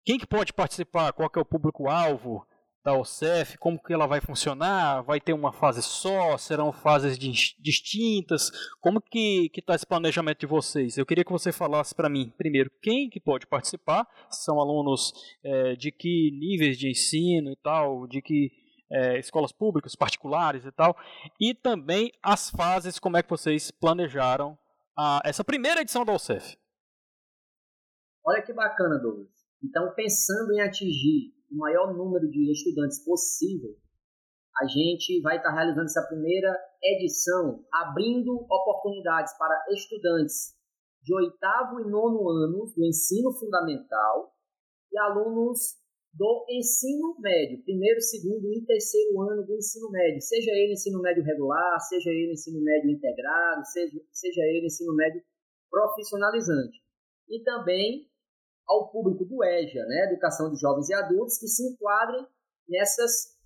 quem 0.04 0.18
que 0.18 0.26
pode 0.26 0.52
participar? 0.52 1.12
Qual 1.12 1.30
que 1.30 1.38
é 1.38 1.42
o 1.42 1.46
público-alvo? 1.46 2.46
Da 2.84 2.96
OCEF, 2.96 3.58
como 3.58 3.82
que 3.82 3.92
ela 3.92 4.06
vai 4.06 4.20
funcionar, 4.20 5.02
vai 5.02 5.20
ter 5.20 5.32
uma 5.32 5.52
fase 5.52 5.82
só, 5.82 6.38
serão 6.38 6.72
fases 6.72 7.18
distintas, 7.18 8.50
como 8.80 9.00
que 9.00 9.50
está 9.54 9.74
esse 9.74 9.86
planejamento 9.86 10.40
de 10.40 10.46
vocês? 10.46 10.96
Eu 10.96 11.04
queria 11.04 11.24
que 11.24 11.32
você 11.32 11.52
falasse 11.52 11.94
para 11.94 12.08
mim, 12.08 12.32
primeiro, 12.36 12.70
quem 12.82 13.10
que 13.10 13.20
pode 13.20 13.46
participar, 13.46 14.06
são 14.30 14.60
alunos 14.60 15.12
é, 15.44 15.74
de 15.74 15.90
que 15.90 16.30
níveis 16.32 16.78
de 16.78 16.88
ensino 16.88 17.50
e 17.50 17.56
tal, 17.56 18.06
de 18.06 18.22
que 18.22 18.50
é, 18.90 19.18
escolas 19.18 19.52
públicas, 19.52 19.94
particulares 19.94 20.64
e 20.64 20.72
tal, 20.72 20.96
e 21.40 21.54
também 21.54 22.12
as 22.22 22.50
fases, 22.50 22.98
como 22.98 23.16
é 23.16 23.22
que 23.22 23.30
vocês 23.30 23.70
planejaram 23.70 24.58
a, 24.96 25.20
essa 25.24 25.44
primeira 25.44 25.82
edição 25.82 26.04
da 26.04 26.12
OCEF. 26.12 26.56
Olha 28.24 28.42
que 28.42 28.52
bacana, 28.52 28.98
Douglas. 28.98 29.28
Então, 29.62 29.92
pensando 29.94 30.52
em 30.52 30.60
atingir 30.60 31.37
o 31.50 31.56
maior 31.56 31.96
número 31.96 32.28
de 32.28 32.52
estudantes 32.52 33.04
possível, 33.04 33.70
a 34.60 34.66
gente 34.66 35.20
vai 35.22 35.36
estar 35.36 35.52
realizando 35.52 35.86
essa 35.86 36.06
primeira 36.08 36.52
edição, 36.82 37.64
abrindo 37.72 38.34
oportunidades 38.50 39.36
para 39.38 39.64
estudantes 39.70 40.56
de 41.02 41.14
oitavo 41.14 41.80
e 41.80 41.90
nono 41.90 42.28
anos 42.28 42.74
do 42.74 42.84
ensino 42.84 43.32
fundamental 43.32 44.34
e 44.92 44.98
alunos 44.98 45.78
do 46.12 46.44
ensino 46.50 47.14
médio, 47.20 47.62
primeiro, 47.62 48.00
segundo 48.00 48.50
e 48.52 48.64
terceiro 48.64 49.20
ano 49.20 49.46
do 49.46 49.54
ensino 49.54 49.90
médio, 49.90 50.20
seja 50.20 50.50
ele 50.50 50.72
ensino 50.72 51.00
médio 51.00 51.22
regular, 51.22 51.78
seja 51.80 52.10
ele 52.10 52.32
ensino 52.32 52.60
médio 52.60 52.90
integrado, 52.90 53.64
seja, 53.66 54.00
seja 54.10 54.42
ele 54.42 54.66
ensino 54.66 54.94
médio 54.96 55.22
profissionalizante. 55.70 56.82
E 57.28 57.42
também 57.44 58.08
ao 58.68 58.90
público 58.90 59.24
do 59.24 59.42
EJA, 59.42 59.84
né, 59.86 60.12
Educação 60.12 60.50
de 60.52 60.60
Jovens 60.60 60.88
e 60.88 60.94
Adultos, 60.94 61.38
que 61.38 61.48
se 61.48 61.72
enquadrem 61.72 62.26
nessas 62.68 63.38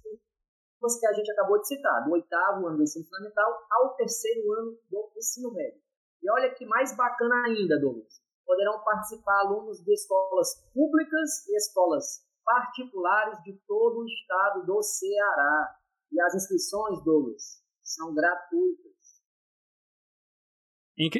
coisas 0.80 0.98
que 0.98 1.06
a 1.06 1.12
gente 1.12 1.30
acabou 1.30 1.61
de 1.61 1.68
citar, 1.68 2.04
do 2.04 2.12
oitavo 2.12 2.66
ano 2.66 2.78
do 2.78 2.82
ensino 2.82 3.04
fundamental 3.04 3.66
ao 3.70 3.94
terceiro 3.94 4.52
ano 4.52 4.78
do 4.90 5.12
ensino 5.16 5.52
médio. 5.52 5.80
E 6.22 6.30
olha 6.30 6.52
que 6.54 6.66
mais 6.66 6.96
bacana 6.96 7.46
ainda, 7.46 7.78
Douglas, 7.80 8.20
poderão 8.44 8.82
participar 8.82 9.38
alunos 9.40 9.82
de 9.82 9.92
escolas 9.92 10.54
públicas 10.74 11.46
e 11.48 11.56
escolas 11.56 12.24
particulares 12.44 13.40
de 13.42 13.58
todo 13.66 14.00
o 14.00 14.06
estado 14.06 14.66
do 14.66 14.82
Ceará. 14.82 15.76
E 16.11 16.20
as 16.20 16.35
inscrições, 16.35 17.02
Douglas, 17.04 17.62
são 17.82 18.12
gratuitas. 18.14 18.91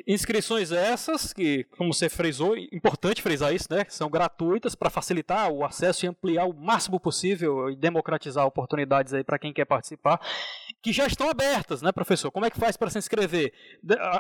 Inscrições 0.06 0.70
essas 0.70 1.32
que, 1.32 1.64
como 1.78 1.94
você 1.94 2.11
frisou, 2.11 2.54
importante 2.56 3.22
frisar 3.22 3.54
isso, 3.54 3.68
né? 3.70 3.85
São 3.88 4.11
gratuitas 4.11 4.74
para 4.74 4.90
facilitar 4.90 5.50
o 5.50 5.64
acesso 5.64 6.04
e 6.04 6.08
ampliar 6.08 6.44
o 6.44 6.52
máximo 6.52 7.00
possível 7.00 7.70
e 7.70 7.76
democratizar 7.76 8.46
oportunidades 8.46 9.14
aí 9.14 9.24
para 9.24 9.38
quem 9.38 9.52
quer 9.52 9.64
participar, 9.64 10.20
que 10.82 10.92
já 10.92 11.06
estão 11.06 11.30
abertas, 11.30 11.80
né, 11.80 11.90
professor? 11.90 12.30
Como 12.30 12.44
é 12.44 12.50
que 12.50 12.61
faz 12.61 12.76
para 12.76 12.90
se 12.90 12.98
inscrever? 12.98 13.54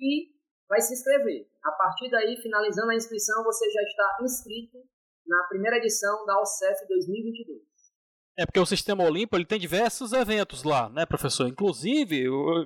e 0.00 0.32
vai 0.68 0.80
se 0.80 0.94
inscrever. 0.94 1.48
A 1.64 1.72
partir 1.72 2.10
daí, 2.10 2.36
finalizando 2.42 2.90
a 2.90 2.96
inscrição, 2.96 3.42
você 3.42 3.70
já 3.70 3.82
está 3.82 4.18
inscrito 4.22 4.78
na 5.26 5.46
primeira 5.48 5.78
edição 5.78 6.24
da 6.26 6.38
OCEF 6.40 6.86
2022. 6.86 7.73
É 8.36 8.44
porque 8.44 8.58
o 8.58 8.66
Sistema 8.66 9.04
Olimpo 9.04 9.36
ele 9.36 9.44
tem 9.44 9.60
diversos 9.60 10.12
eventos 10.12 10.64
lá, 10.64 10.88
né, 10.88 11.06
professor? 11.06 11.46
Inclusive, 11.46 12.24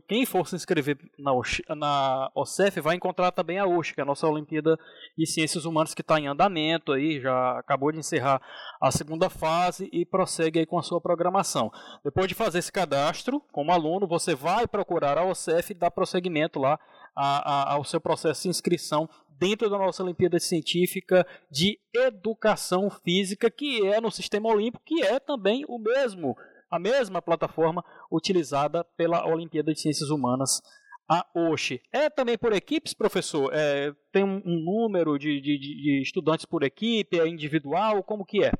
quem 0.08 0.24
for 0.24 0.48
se 0.48 0.56
inscrever 0.56 0.96
na, 1.18 1.30
na 1.76 2.30
OCEF 2.34 2.80
vai 2.80 2.96
encontrar 2.96 3.30
também 3.32 3.58
a 3.58 3.66
USH, 3.66 3.92
que 3.92 4.00
é 4.00 4.02
a 4.02 4.06
nossa 4.06 4.26
Olimpíada 4.26 4.78
de 5.16 5.26
Ciências 5.26 5.66
Humanas 5.66 5.92
que 5.92 6.00
está 6.00 6.18
em 6.18 6.26
andamento 6.26 6.90
aí, 6.90 7.20
já 7.20 7.58
acabou 7.58 7.92
de 7.92 7.98
encerrar 7.98 8.40
a 8.80 8.90
segunda 8.90 9.28
fase 9.28 9.90
e 9.92 10.06
prossegue 10.06 10.60
aí 10.60 10.64
com 10.64 10.78
a 10.78 10.82
sua 10.82 11.02
programação. 11.02 11.70
Depois 12.02 12.28
de 12.28 12.34
fazer 12.34 12.60
esse 12.60 12.72
cadastro 12.72 13.38
como 13.52 13.70
aluno, 13.70 14.08
você 14.08 14.34
vai 14.34 14.66
procurar 14.66 15.18
a 15.18 15.24
OCEF 15.26 15.72
e 15.72 15.74
dar 15.74 15.90
prosseguimento 15.90 16.58
lá 16.58 16.80
a, 17.18 17.72
a, 17.72 17.74
ao 17.74 17.84
seu 17.84 18.00
processo 18.00 18.44
de 18.44 18.48
inscrição 18.48 19.08
dentro 19.38 19.68
da 19.68 19.76
nossa 19.76 20.02
Olimpíada 20.04 20.38
Científica 20.38 21.26
de 21.50 21.78
Educação 21.92 22.88
Física, 22.88 23.50
que 23.50 23.84
é 23.86 24.00
no 24.00 24.10
Sistema 24.10 24.48
Olímpico, 24.48 24.84
que 24.84 25.02
é 25.02 25.18
também 25.18 25.64
o 25.68 25.78
mesmo, 25.78 26.36
a 26.70 26.78
mesma 26.78 27.20
plataforma 27.20 27.84
utilizada 28.10 28.84
pela 28.96 29.26
Olimpíada 29.26 29.72
de 29.72 29.80
Ciências 29.80 30.10
Humanas, 30.10 30.62
a 31.10 31.26
OSHE. 31.34 31.82
É 31.92 32.08
também 32.08 32.38
por 32.38 32.52
equipes, 32.52 32.94
professor? 32.94 33.50
É, 33.52 33.92
tem 34.12 34.22
um, 34.22 34.40
um 34.44 34.62
número 34.64 35.18
de, 35.18 35.40
de, 35.40 35.58
de, 35.58 36.02
estudantes 36.02 36.44
por 36.44 36.62
equipe? 36.62 37.18
É 37.18 37.26
individual? 37.26 38.02
Como 38.04 38.24
que 38.24 38.44
é? 38.44 38.52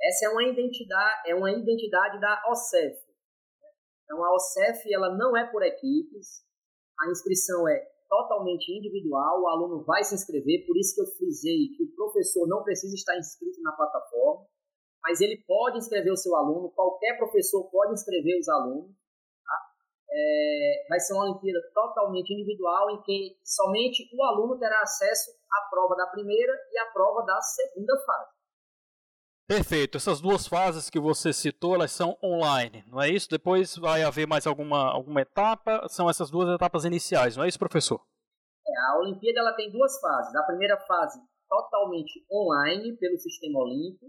Essa 0.00 0.26
é 0.26 0.28
uma 0.30 0.44
identidade, 0.44 1.30
é 1.30 1.34
uma 1.34 1.52
identidade 1.52 2.20
da 2.20 2.42
OCEF. 2.48 3.11
Então 4.12 4.22
a 4.22 4.34
OCEF 4.34 4.92
ela 4.92 5.16
não 5.16 5.34
é 5.34 5.50
por 5.50 5.62
equipes. 5.62 6.44
A 7.00 7.10
inscrição 7.10 7.66
é 7.66 7.80
totalmente 8.10 8.70
individual, 8.70 9.40
o 9.40 9.48
aluno 9.48 9.82
vai 9.84 10.04
se 10.04 10.14
inscrever, 10.14 10.66
por 10.66 10.76
isso 10.76 10.94
que 10.94 11.00
eu 11.00 11.06
frisei 11.16 11.68
que 11.74 11.84
o 11.84 11.94
professor 11.96 12.46
não 12.46 12.62
precisa 12.62 12.94
estar 12.94 13.16
inscrito 13.16 13.62
na 13.62 13.72
plataforma, 13.72 14.46
mas 15.02 15.22
ele 15.22 15.42
pode 15.46 15.78
inscrever 15.78 16.12
o 16.12 16.16
seu 16.16 16.36
aluno, 16.36 16.70
qualquer 16.72 17.16
professor 17.16 17.70
pode 17.70 17.94
inscrever 17.94 18.38
os 18.38 18.46
alunos. 18.50 18.92
Tá? 19.42 19.58
É, 20.10 20.86
vai 20.90 21.00
ser 21.00 21.14
uma 21.14 21.30
Olimpíada 21.30 21.60
totalmente 21.72 22.34
individual, 22.34 22.90
em 22.90 23.02
que 23.02 23.38
somente 23.42 24.14
o 24.14 24.22
aluno 24.24 24.58
terá 24.58 24.82
acesso 24.82 25.30
à 25.50 25.70
prova 25.70 25.96
da 25.96 26.06
primeira 26.08 26.52
e 26.70 26.78
à 26.80 26.92
prova 26.92 27.24
da 27.24 27.40
segunda 27.40 27.96
fase. 28.04 28.41
Perfeito. 29.52 29.98
Essas 29.98 30.18
duas 30.18 30.46
fases 30.46 30.88
que 30.88 30.98
você 30.98 31.30
citou, 31.30 31.74
elas 31.74 31.92
são 31.92 32.16
online, 32.24 32.82
não 32.86 33.02
é 33.02 33.10
isso? 33.10 33.28
Depois 33.28 33.76
vai 33.76 34.02
haver 34.02 34.26
mais 34.26 34.46
alguma, 34.46 34.90
alguma 34.90 35.20
etapa? 35.20 35.86
São 35.90 36.08
essas 36.08 36.30
duas 36.30 36.48
etapas 36.48 36.86
iniciais, 36.86 37.36
não 37.36 37.44
é 37.44 37.48
isso, 37.48 37.58
professor? 37.58 38.00
É, 38.66 38.72
a 38.88 38.98
Olimpíada 39.00 39.40
ela 39.40 39.52
tem 39.52 39.70
duas 39.70 40.00
fases. 40.00 40.34
A 40.34 40.44
primeira 40.44 40.78
fase 40.78 41.20
totalmente 41.46 42.24
online 42.32 42.96
pelo 42.96 43.18
sistema 43.18 43.60
olímpico. 43.60 44.06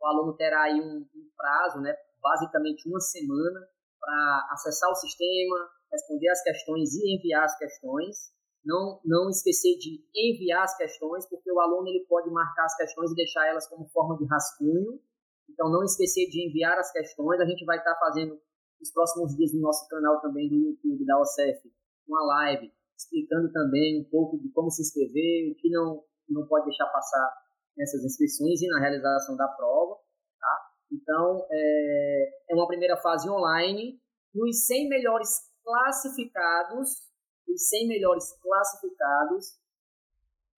O 0.00 0.06
aluno 0.06 0.36
terá 0.36 0.62
aí 0.62 0.80
um, 0.80 1.06
um 1.06 1.30
prazo, 1.36 1.80
né, 1.80 1.94
basicamente 2.20 2.88
uma 2.88 2.98
semana, 2.98 3.60
para 4.00 4.48
acessar 4.50 4.90
o 4.90 4.96
sistema, 4.96 5.70
responder 5.92 6.30
as 6.30 6.42
questões 6.42 6.94
e 6.94 7.14
enviar 7.14 7.44
as 7.44 7.56
questões 7.56 8.32
não, 8.68 9.00
não 9.02 9.30
esquecer 9.30 9.78
de 9.78 10.04
enviar 10.14 10.62
as 10.62 10.76
questões, 10.76 11.26
porque 11.26 11.50
o 11.50 11.58
aluno 11.58 11.88
ele 11.88 12.04
pode 12.06 12.28
marcar 12.30 12.66
as 12.66 12.76
questões 12.76 13.10
e 13.10 13.14
deixar 13.14 13.48
elas 13.48 13.66
como 13.66 13.88
forma 13.88 14.18
de 14.18 14.26
rascunho. 14.26 15.00
Então, 15.48 15.72
não 15.72 15.82
esquecer 15.82 16.28
de 16.28 16.46
enviar 16.46 16.78
as 16.78 16.92
questões. 16.92 17.40
A 17.40 17.46
gente 17.46 17.64
vai 17.64 17.78
estar 17.78 17.94
fazendo 17.96 18.38
nos 18.78 18.92
próximos 18.92 19.34
dias 19.34 19.54
no 19.54 19.62
nosso 19.62 19.88
canal 19.88 20.20
também 20.20 20.48
do 20.48 20.54
YouTube, 20.54 21.06
da 21.06 21.18
OCEF, 21.18 21.72
uma 22.06 22.24
live 22.26 22.70
explicando 22.94 23.50
também 23.52 24.02
um 24.02 24.10
pouco 24.10 24.38
de 24.38 24.50
como 24.50 24.70
se 24.70 24.82
inscrever, 24.82 25.50
o 25.50 25.54
que 25.54 25.70
não, 25.70 26.04
não 26.28 26.46
pode 26.46 26.66
deixar 26.66 26.86
passar 26.88 27.32
nessas 27.76 28.04
inscrições 28.04 28.60
e 28.60 28.66
na 28.66 28.80
realização 28.80 29.36
da 29.36 29.48
prova. 29.48 29.94
Tá? 30.38 30.58
Então, 30.92 31.46
é, 31.50 32.28
é 32.50 32.54
uma 32.54 32.66
primeira 32.66 32.96
fase 32.96 33.30
online 33.30 34.00
os 34.34 34.66
100 34.66 34.88
melhores 34.88 35.28
classificados, 35.64 37.07
os 37.48 37.68
100 37.68 37.88
melhores 37.88 38.32
classificados 38.40 39.58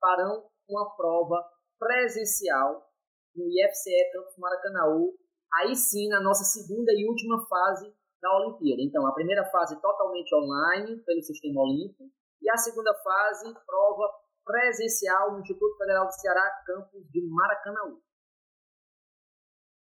farão 0.00 0.48
uma 0.68 0.96
prova 0.96 1.42
presencial 1.78 2.86
no 3.34 3.44
IFCE 3.46 4.12
Campus 4.12 4.36
Maracanaú, 4.38 5.14
aí 5.54 5.74
sim 5.74 6.08
na 6.08 6.20
nossa 6.20 6.44
segunda 6.44 6.92
e 6.92 7.06
última 7.08 7.46
fase 7.46 7.92
da 8.20 8.36
Olimpíada. 8.36 8.82
Então, 8.82 9.06
a 9.06 9.14
primeira 9.14 9.44
fase 9.50 9.80
totalmente 9.80 10.34
online 10.34 11.02
pelo 11.04 11.22
Sistema 11.22 11.62
Olímpico 11.62 12.04
e 12.42 12.50
a 12.50 12.56
segunda 12.56 12.92
fase 13.02 13.54
prova 13.66 14.10
presencial 14.44 15.32
no 15.32 15.40
Instituto 15.40 15.76
Federal 15.76 16.06
do 16.06 16.12
Ceará, 16.12 16.62
campus 16.66 17.08
de 17.10 17.22
Maracanaú. 17.26 18.00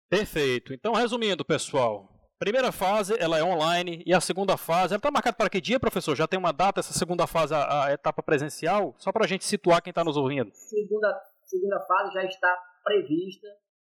Perfeito. 0.09 0.73
Então, 0.73 0.93
resumindo, 0.93 1.45
pessoal, 1.45 2.14
primeira 2.45 2.70
fase 2.70 3.14
ela 3.18 3.38
é 3.38 3.42
online 3.42 4.03
e 4.05 4.12
a 4.12 4.20
segunda 4.20 4.59
fase, 4.59 4.92
ela 4.92 4.99
está 4.99 5.11
marcada 5.11 5.34
para 5.34 5.49
que 5.49 5.62
dia, 5.62 5.80
professor? 5.80 6.14
Já 6.14 6.26
tem 6.28 6.38
uma 6.38 6.53
data 6.53 6.80
essa 6.80 6.92
segunda 6.92 7.26
fase, 7.26 7.55
a, 7.55 7.86
a 7.86 7.92
etapa 7.92 8.22
presencial? 8.22 8.95
Só 8.99 9.11
para 9.11 9.24
a 9.24 9.26
gente 9.26 9.47
situar 9.47 9.82
quem 9.82 9.90
está 9.90 10.05
nos 10.05 10.16
ouvindo. 10.16 10.51
Segunda, 10.53 11.09
segunda 11.47 11.80
fase 11.86 12.12
já 12.12 12.24
está 12.24 12.55
prevista 12.84 13.49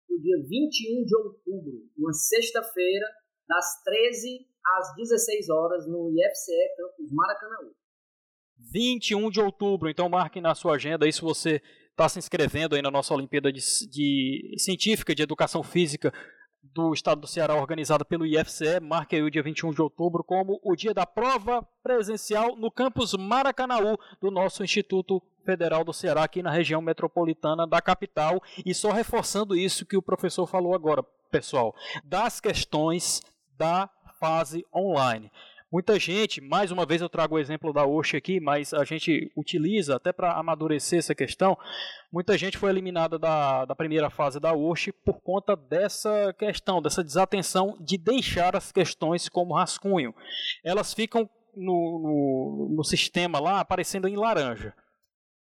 no 0.09 0.21
dia 0.21 0.37
21 0.49 1.05
de 1.05 1.17
outubro, 1.17 1.73
uma 1.99 2.13
sexta-feira, 2.13 3.07
das 3.49 3.83
13 3.83 4.47
às 4.79 4.95
16 4.95 5.51
horas, 5.51 5.87
no 5.89 6.11
IFCE 6.11 6.77
Campus 6.77 7.13
Maracanã. 7.13 7.57
21 8.73 9.31
de 9.31 9.41
outubro, 9.41 9.91
então 9.91 10.09
marque 10.09 10.41
na 10.41 10.55
sua 10.55 10.77
agenda 10.77 11.05
aí 11.05 11.13
se 11.13 11.21
você 11.21 11.61
está 11.91 12.09
se 12.09 12.21
inscrevendo 12.21 12.77
aí 12.77 12.83
na 12.83 12.91
nossa 12.91 13.13
Olimpíada 13.15 13.53
de, 13.53 13.61
de, 13.91 14.55
Científica 14.59 15.15
de 15.15 15.23
Educação 15.23 15.63
Física 15.63 16.13
do 16.73 16.93
Estado 16.93 17.21
do 17.21 17.27
Ceará, 17.27 17.55
organizada 17.55 18.05
pelo 18.05 18.27
IFCE, 18.27 18.81
marque 18.81 19.17
aí 19.17 19.23
o 19.23 19.31
dia 19.31 19.43
21 19.43 19.73
de 19.73 19.83
outubro 19.83 20.25
como 20.25 20.61
o 20.63 20.75
dia 20.75 20.95
da 20.95 21.07
prova 21.07 21.63
presencial 21.83 22.57
no 22.57 22.71
campus 22.71 23.15
Maracanaú 23.15 23.99
do 24.21 24.31
nosso 24.31 24.65
Instituto 24.65 25.23
Federal 25.45 25.85
do 25.85 25.93
Ceará, 25.93 26.25
aqui 26.25 26.43
na 26.43 26.51
região 26.51 26.81
metropolitana 26.81 27.67
da 27.67 27.81
capital. 27.83 28.43
E 28.65 28.75
só 28.75 28.91
reforçando 28.91 29.57
isso 29.57 29.87
que 29.87 29.97
o 29.97 30.03
professor 30.03 30.47
falou 30.47 30.75
agora, 30.75 31.03
pessoal, 31.31 31.75
das 32.03 32.41
questões 32.41 33.21
da 33.57 33.89
fase 34.19 34.65
online. 34.75 35.31
Muita 35.75 35.99
gente, 35.99 36.41
mais 36.41 36.71
uma 36.71 36.87
vez 36.87 37.03
eu 37.03 37.09
trago 37.09 37.35
o 37.35 37.39
exemplo 37.41 37.73
da 37.73 37.85
Oxe 37.85 38.17
aqui, 38.17 38.39
mas 38.39 38.73
a 38.73 38.85
gente 38.85 39.33
utiliza 39.37 39.97
até 39.97 40.13
para 40.13 40.39
amadurecer 40.39 41.01
essa 41.01 41.17
questão. 41.17 41.59
Muita 42.13 42.39
gente 42.39 42.57
foi 42.57 42.71
eliminada 42.71 43.19
da, 43.19 43.65
da 43.65 43.75
primeira 43.75 44.09
fase 44.09 44.39
da 44.39 44.53
Oxe 44.53 44.93
por 44.93 45.21
conta 45.21 45.57
dessa 45.57 46.33
questão, 46.39 46.81
dessa 46.81 47.03
desatenção 47.03 47.77
de 47.81 47.99
deixar 47.99 48.55
as 48.55 48.71
questões 48.71 49.29
como 49.29 49.57
rascunho. 49.57 50.15
Elas 50.63 50.95
ficam 50.95 51.29
no, 51.57 51.99
no, 51.99 52.77
no 52.77 52.85
sistema 52.85 53.41
lá 53.41 53.59
aparecendo 53.59 54.07
em 54.07 54.15
laranja. 54.15 54.73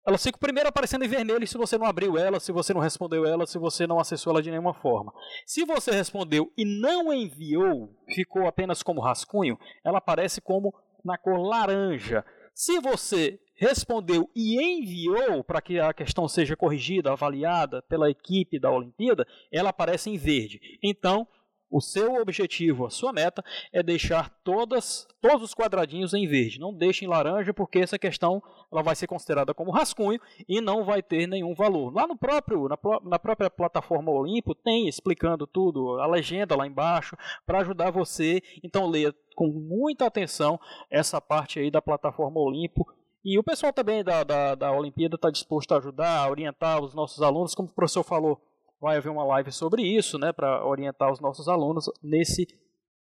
Elas 0.06 0.24
ficam 0.24 0.40
primeiro 0.40 0.70
aparecendo 0.70 1.06
em 1.06 1.08
vermelho 1.08 1.46
se 1.48 1.58
você 1.58 1.78
não 1.78 1.86
abriu 1.86 2.18
ela, 2.18 2.40
se 2.40 2.52
você 2.52 2.74
não 2.74 2.82
respondeu 2.82 3.26
ela, 3.26 3.46
se 3.46 3.60
você 3.60 3.86
não 3.86 4.00
acessou 4.00 4.32
ela 4.32 4.42
de 4.42 4.50
nenhuma 4.50 4.74
forma. 4.74 5.14
Se 5.46 5.64
você 5.64 5.92
respondeu 5.92 6.52
e 6.58 6.66
não 6.66 7.14
enviou, 7.14 7.96
ficou 8.14 8.48
apenas 8.48 8.82
como 8.82 9.02
rascunho, 9.02 9.58
ela 9.86 10.00
aparece 10.00 10.42
como 10.42 10.74
na 11.06 11.18
cor 11.18 11.40
laranja. 11.40 12.26
Se 12.54 12.80
você 12.80 13.40
respondeu 13.56 14.28
e 14.36 14.60
enviou 14.60 15.44
para 15.44 15.62
que 15.62 15.80
a 15.80 15.94
questão 15.94 16.28
seja 16.28 16.58
corrigida, 16.58 17.12
avaliada 17.12 17.84
pela 17.84 18.10
equipe 18.10 18.60
da 18.60 18.72
Olimpíada, 18.72 19.26
ela 19.52 19.70
aparece 19.70 20.10
em 20.10 20.18
verde. 20.18 20.60
Então, 20.84 21.28
o 21.72 21.80
seu 21.80 22.16
objetivo, 22.16 22.86
a 22.86 22.90
sua 22.90 23.14
meta 23.14 23.44
é 23.72 23.82
deixar 23.82 24.30
todas, 24.44 25.08
todos 25.22 25.44
os 25.44 25.56
quadradinhos 25.56 26.14
em 26.14 26.28
verde. 26.28 26.60
Não 26.60 26.74
deixe 26.74 27.06
em 27.06 27.08
laranja 27.08 27.54
porque 27.54 27.80
essa 27.80 27.98
questão 27.98 28.44
ela 28.72 28.84
vai 28.84 28.96
ser 28.96 29.08
considerada 29.08 29.54
como 29.54 29.72
rascunho 29.72 30.20
e 30.48 30.60
não 30.60 30.84
vai 30.84 31.02
ter 31.02 31.26
nenhum 31.28 31.56
valor. 31.56 31.94
Lá 31.94 32.06
no 32.06 32.18
próprio, 32.18 32.68
na, 32.68 32.78
na 33.04 33.18
própria 33.18 33.50
plataforma 33.50 34.12
Olimpo 34.12 34.54
tem 34.54 34.88
explicando 34.88 35.48
tudo, 35.48 36.00
a 36.02 36.06
legenda 36.06 36.56
lá 36.56 36.68
embaixo 36.68 37.16
para 37.46 37.62
ajudar 37.62 37.90
você. 37.90 38.42
Então 38.62 38.90
leia 38.90 39.16
com 39.36 39.48
muita 39.48 40.06
atenção 40.06 40.60
essa 40.90 41.22
parte 41.22 41.60
aí 41.60 41.72
da 41.72 41.82
plataforma 41.82 42.40
Olimpo 42.40 42.86
e 43.24 43.38
o 43.38 43.44
pessoal 43.44 43.72
também 43.72 44.04
da, 44.04 44.24
da, 44.24 44.56
da 44.56 44.72
Olimpíada 44.72 45.16
está 45.16 45.30
disposto 45.30 45.74
a 45.74 45.78
ajudar, 45.78 46.26
a 46.26 46.30
orientar 46.30 46.82
os 46.82 46.96
nossos 46.96 47.22
alunos, 47.22 47.54
como 47.54 47.70
o 47.70 47.74
professor 47.74 48.04
falou 48.04 48.42
vai 48.82 48.98
haver 48.98 49.10
uma 49.10 49.24
live 49.24 49.52
sobre 49.52 49.84
isso, 49.84 50.18
né, 50.18 50.34
para 50.34 50.66
orientar 50.66 51.12
os 51.12 51.20
nossos 51.20 51.48
alunos 51.48 51.86
nesse 52.02 52.48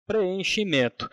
preenchimento. 0.05 1.09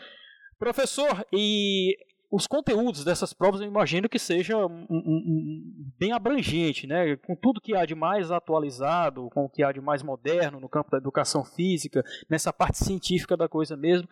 Professor, 0.59 1.25
e 1.33 1.97
os 2.31 2.47
conteúdos 2.47 3.05
dessas 3.05 3.33
provas 3.33 3.61
eu 3.61 3.67
imagino 3.67 4.09
que 4.09 4.19
seja 4.19 4.57
um, 4.59 4.87
um, 4.91 4.99
um, 4.99 5.93
bem 5.99 6.13
abrangente, 6.13 6.87
né? 6.87 7.17
com 7.17 7.35
tudo 7.35 7.61
que 7.61 7.75
há 7.75 7.87
de 7.87 7.95
mais 7.95 8.31
atualizado, 8.31 9.31
com 9.31 9.45
o 9.47 9.49
que 9.49 9.63
há 9.63 9.73
de 9.73 9.81
mais 9.81 10.03
moderno 10.03 10.61
no 10.61 10.69
campo 10.69 10.91
da 10.91 10.99
educação 10.99 11.43
física, 11.43 12.05
nessa 12.29 12.53
parte 12.53 12.85
científica 12.85 13.37
da 13.37 13.49
coisa 13.49 13.77
mesmo. 13.77 14.07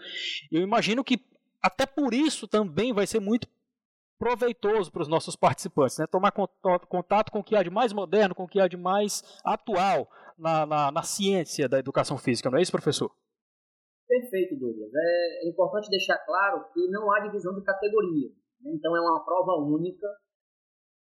Eu 0.50 0.62
imagino 0.62 1.04
que 1.04 1.20
até 1.60 1.84
por 1.84 2.14
isso 2.14 2.48
também 2.48 2.92
vai 2.92 3.06
ser 3.06 3.20
muito 3.20 3.46
proveitoso 4.18 4.90
para 4.90 5.02
os 5.02 5.08
nossos 5.08 5.36
participantes, 5.36 5.98
né? 5.98 6.06
tomar 6.06 6.32
contato 6.32 7.30
com 7.30 7.40
o 7.40 7.44
que 7.44 7.54
há 7.54 7.62
de 7.62 7.68
mais 7.68 7.92
moderno, 7.92 8.34
com 8.34 8.44
o 8.44 8.48
que 8.48 8.60
há 8.60 8.66
de 8.66 8.78
mais 8.78 9.22
atual 9.44 10.08
na, 10.38 10.66
na, 10.66 10.92
na 10.92 11.02
ciência 11.02 11.68
da 11.68 11.78
educação 11.78 12.16
física, 12.18 12.50
não 12.50 12.58
é 12.58 12.62
isso, 12.62 12.72
professor? 12.72 13.10
Perfeito, 14.06 14.56
Douglas. 14.56 14.90
É, 14.94 15.46
é 15.46 15.48
importante 15.48 15.90
deixar 15.90 16.18
claro 16.24 16.64
que 16.72 16.86
não 16.88 17.12
há 17.12 17.20
divisão 17.20 17.54
de 17.54 17.64
categoria. 17.64 18.28
Né? 18.60 18.72
Então, 18.74 18.96
é 18.96 19.00
uma 19.00 19.24
prova 19.24 19.60
única 19.66 20.06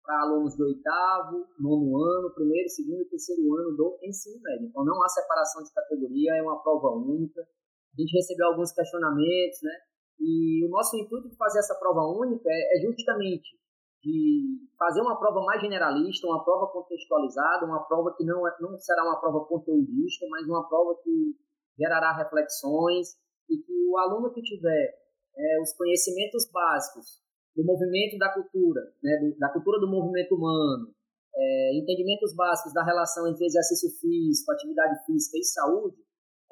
para 0.03 0.23
alunos 0.23 0.57
do 0.57 0.65
oitavo, 0.65 1.45
nono 1.59 1.99
ano, 1.99 2.33
primeiro, 2.33 2.69
segundo 2.69 3.03
e 3.03 3.09
terceiro 3.09 3.43
ano 3.55 3.77
do 3.77 3.99
ensino 4.03 4.41
médio. 4.41 4.69
Então, 4.69 4.85
não 4.85 5.03
há 5.03 5.09
separação 5.09 5.63
de 5.63 5.73
categoria, 5.75 6.39
é 6.39 6.43
uma 6.43 6.63
prova 6.63 6.95
única. 6.97 7.43
A 7.43 8.01
gente 8.01 8.17
recebeu 8.17 8.47
alguns 8.49 8.73
questionamentos, 8.73 9.59
né? 9.63 9.73
E 10.21 10.65
o 10.65 10.71
nosso 10.71 10.97
intuito 10.97 11.29
de 11.29 11.37
fazer 11.37 11.59
essa 11.59 11.75
prova 11.75 12.01
única 12.07 12.49
é, 12.49 12.79
é 12.79 12.81
justamente 12.81 13.59
de 14.07 14.71
fazer 14.79 15.01
uma 15.01 15.19
prova 15.19 15.43
mais 15.43 15.61
generalista, 15.61 16.29
uma 16.29 16.45
prova 16.45 16.71
contextualizada, 16.71 17.67
uma 17.67 17.83
prova 17.89 18.15
que 18.17 18.25
não, 18.25 18.47
é, 18.47 18.57
não 18.61 18.79
será 18.79 19.03
uma 19.03 19.19
prova 19.19 19.45
conteudista, 19.47 20.25
mas 20.31 20.47
uma 20.47 20.69
prova 20.69 20.95
que 21.03 21.35
gerará 21.77 22.13
reflexões 22.13 23.19
e 23.51 23.59
que 23.59 23.73
o 23.91 23.99
aluno 23.99 24.33
que 24.33 24.41
tiver 24.43 24.95
é, 25.37 25.61
os 25.61 25.73
conhecimentos 25.73 26.49
básicos 26.53 27.21
do 27.57 27.65
movimento 27.65 28.17
da 28.17 28.33
cultura, 28.33 28.81
né, 29.03 29.35
da 29.41 29.49
cultura 29.49 29.81
do 29.81 29.91
movimento 29.91 30.37
humano, 30.37 30.95
é, 31.35 31.77
entendimentos 31.77 32.33
básicos 32.37 32.73
da 32.73 32.85
relação 32.85 33.27
entre 33.27 33.45
exercício 33.45 33.91
físico, 34.01 34.53
atividade 34.53 35.05
física 35.05 35.37
e 35.37 35.43
saúde, 35.43 35.97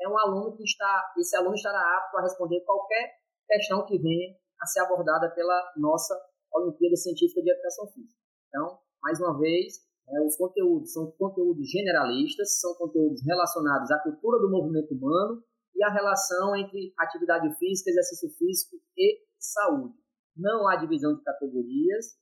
é 0.00 0.08
um 0.08 0.18
aluno 0.18 0.56
que 0.56 0.64
está, 0.64 1.12
esse 1.18 1.36
aluno 1.36 1.54
estará 1.54 1.78
apto 1.98 2.18
a 2.18 2.22
responder 2.22 2.60
qualquer 2.64 3.14
questão 3.46 3.86
que 3.86 3.96
venha 3.96 4.34
a 4.60 4.66
ser 4.66 4.80
abordada 4.80 5.30
pela 5.30 5.72
nossa 5.76 6.14
Olimpíada 6.54 6.96
Científica 6.96 7.42
de 7.42 7.50
Educação 7.50 7.86
Física. 7.88 8.20
Então, 8.48 8.78
mais 9.02 9.20
uma 9.20 9.38
vez, 9.38 9.84
é, 10.08 10.20
os 10.22 10.36
conteúdos 10.36 10.92
são 10.92 11.10
conteúdos 11.12 11.68
generalistas, 11.68 12.60
são 12.60 12.74
conteúdos 12.74 13.22
relacionados 13.24 13.90
à 13.90 13.98
cultura 14.00 14.38
do 14.38 14.50
movimento 14.50 14.94
humano 14.94 15.42
e 15.74 15.82
à 15.82 15.90
relação 15.90 16.54
entre 16.56 16.92
atividade 16.98 17.52
física, 17.58 17.90
exercício 17.90 18.30
físico 18.38 18.76
e 18.96 19.24
saúde. 19.38 19.94
Não 20.36 20.68
há 20.68 20.76
divisão 20.76 21.14
de 21.14 21.22
categorias 21.22 22.18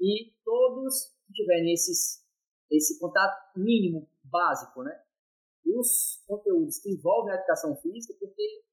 e 0.00 0.32
todos 0.44 1.14
que 1.26 1.32
tiverem 1.32 1.72
esses, 1.72 2.24
esse 2.70 2.98
contato 2.98 3.36
mínimo 3.56 4.08
básico, 4.24 4.82
né? 4.82 4.92
Os 5.64 6.22
conteúdos 6.26 6.78
que 6.80 6.90
envolvem 6.90 7.32
a 7.32 7.36
educação 7.36 7.76
física, 7.76 8.14
porque 8.18 8.64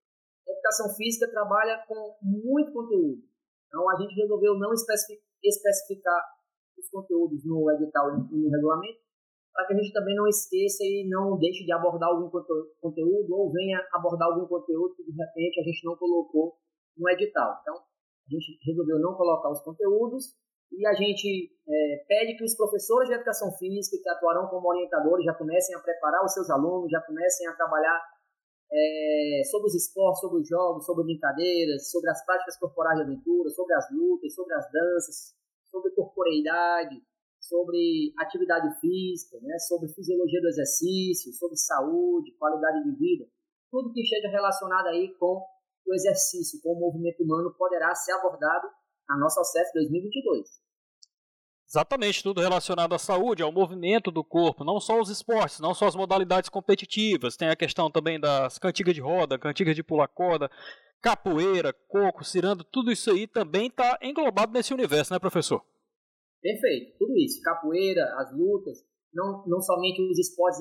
a 0.47 0.51
educação 0.51 0.95
física 0.95 1.29
trabalha 1.29 1.83
com 1.87 2.17
muito 2.21 2.73
conteúdo. 2.73 3.28
Então, 3.69 3.87
a 3.87 3.95
gente 4.01 4.19
resolveu 4.19 4.57
não 4.57 4.73
especificar 4.73 6.21
os 6.77 6.89
conteúdos 6.89 7.45
no 7.45 7.69
edital 7.71 8.09
e 8.09 8.35
no 8.35 8.49
regulamento, 8.49 8.99
para 9.53 9.67
que 9.67 9.73
a 9.73 9.77
gente 9.77 9.93
também 9.93 10.15
não 10.15 10.27
esqueça 10.27 10.83
e 10.83 11.07
não 11.07 11.37
deixe 11.37 11.63
de 11.63 11.71
abordar 11.71 12.09
algum 12.09 12.29
conteúdo 12.81 13.29
ou 13.31 13.51
venha 13.51 13.79
abordar 13.93 14.29
algum 14.29 14.47
conteúdo 14.47 14.95
que 14.95 15.03
de 15.03 15.11
repente 15.11 15.59
a 15.59 15.63
gente 15.63 15.85
não 15.85 15.95
colocou 15.95 16.57
no 16.97 17.09
edital. 17.09 17.59
Então, 17.61 17.75
a 17.75 18.29
gente 18.29 18.57
resolveu 18.65 18.99
não 18.99 19.13
colocar 19.15 19.49
os 19.49 19.61
conteúdos 19.61 20.33
e 20.71 20.85
a 20.85 20.93
gente 20.93 21.51
é, 21.67 22.05
pede 22.07 22.37
que 22.37 22.43
os 22.43 22.55
professores 22.55 23.09
de 23.09 23.15
educação 23.15 23.51
física 23.57 23.97
que 24.01 24.09
atuarão 24.09 24.47
como 24.47 24.69
orientadores 24.69 25.25
já 25.25 25.33
comecem 25.33 25.75
a 25.75 25.79
preparar 25.79 26.23
os 26.23 26.33
seus 26.33 26.49
alunos, 26.49 26.91
já 26.91 27.01
comecem 27.01 27.47
a 27.47 27.55
trabalhar 27.55 27.99
é, 28.71 29.41
sobre 29.49 29.67
os 29.67 29.75
esportes, 29.75 30.21
sobre 30.21 30.41
os 30.41 30.47
jogos, 30.47 30.85
sobre 30.85 31.03
brincadeiras, 31.03 31.89
sobre 31.89 32.09
as 32.09 32.23
práticas 32.25 32.57
corporais 32.57 32.97
de 32.97 33.03
aventura, 33.03 33.49
sobre 33.49 33.73
as 33.75 33.85
lutas, 33.91 34.33
sobre 34.33 34.53
as 34.53 34.71
danças, 34.71 35.33
sobre 35.69 35.91
corporeidade, 35.91 37.01
sobre 37.39 38.13
atividade 38.19 38.79
física, 38.79 39.39
né, 39.41 39.57
sobre 39.59 39.89
fisiologia 39.89 40.41
do 40.41 40.49
exercício, 40.49 41.33
sobre 41.33 41.57
saúde, 41.57 42.35
qualidade 42.37 42.83
de 42.83 42.95
vida, 42.95 43.25
tudo 43.71 43.93
que 43.93 44.01
esteja 44.01 44.29
relacionado 44.29 44.87
aí 44.87 45.15
com 45.17 45.41
o 45.87 45.93
exercício 45.93 46.61
com 46.61 46.73
o 46.73 46.79
movimento 46.79 47.23
humano 47.23 47.53
poderá 47.57 47.93
ser 47.95 48.11
abordado 48.13 48.67
na 49.07 49.17
nossa 49.17 49.41
OCEF 49.41 49.71
2022. 49.73 50.68
Exatamente, 51.69 52.23
tudo 52.23 52.41
relacionado 52.41 52.95
à 52.95 52.97
saúde, 52.97 53.43
ao 53.43 53.51
movimento 53.51 54.09
do 54.09 54.23
corpo, 54.23 54.63
não 54.63 54.79
só 54.79 54.99
os 54.99 55.07
esportes, 55.07 55.59
não 55.59 55.71
só 55.71 55.85
as 55.85 55.95
modalidades 55.95 56.49
competitivas, 56.49 57.37
tem 57.37 57.47
a 57.47 57.55
questão 57.55 57.91
também 57.91 58.19
das 58.19 58.57
cantigas 58.57 58.95
de 58.95 59.01
roda, 59.01 59.37
cantigas 59.37 59.75
de 59.75 59.83
pular 59.83 60.07
corda, 60.07 60.49
capoeira, 60.99 61.71
coco, 61.87 62.23
cirando, 62.23 62.63
tudo 62.63 62.91
isso 62.91 63.11
aí 63.11 63.27
também 63.27 63.67
está 63.67 63.99
englobado 64.01 64.51
nesse 64.51 64.73
universo, 64.73 65.13
né, 65.13 65.19
professor? 65.19 65.63
Perfeito, 66.41 66.97
tudo 66.97 67.15
isso, 67.19 67.39
capoeira, 67.43 68.03
as 68.17 68.35
lutas, 68.35 68.83
não, 69.13 69.45
não 69.45 69.61
somente 69.61 70.01
os 70.01 70.17
esportes 70.17 70.59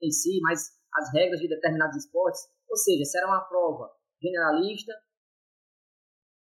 em 0.00 0.10
si, 0.10 0.40
mas 0.40 0.70
as 0.94 1.12
regras 1.12 1.38
de 1.38 1.48
determinados 1.48 1.98
esportes, 1.98 2.40
ou 2.66 2.76
seja, 2.78 3.04
será 3.04 3.26
uma 3.26 3.44
prova 3.44 3.90
generalista, 4.22 4.94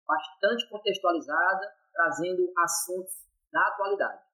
bastante 0.08 0.70
contextualizada, 0.70 1.68
trazendo 1.92 2.50
assuntos 2.58 3.27
da 3.52 3.68
atualidade. 3.68 4.28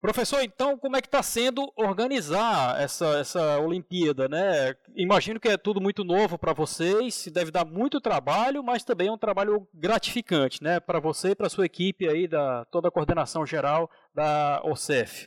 Professor, 0.00 0.40
então 0.42 0.78
como 0.78 0.96
é 0.96 1.00
que 1.00 1.08
está 1.08 1.22
sendo 1.22 1.72
organizar 1.74 2.80
essa, 2.80 3.18
essa 3.18 3.58
Olimpíada, 3.58 4.28
né? 4.28 4.72
Imagino 4.94 5.40
que 5.40 5.48
é 5.48 5.56
tudo 5.56 5.80
muito 5.80 6.04
novo 6.04 6.38
para 6.38 6.52
vocês, 6.52 7.26
deve 7.32 7.50
dar 7.50 7.64
muito 7.64 8.00
trabalho, 8.00 8.62
mas 8.62 8.84
também 8.84 9.08
é 9.08 9.12
um 9.12 9.18
trabalho 9.18 9.66
gratificante, 9.74 10.62
né? 10.62 10.78
Para 10.78 11.00
você 11.00 11.30
e 11.30 11.34
para 11.34 11.48
sua 11.48 11.66
equipe 11.66 12.08
aí 12.08 12.28
da 12.28 12.64
toda 12.66 12.88
a 12.88 12.90
coordenação 12.90 13.44
geral 13.44 13.90
da 14.14 14.62
OCEF. 14.64 15.26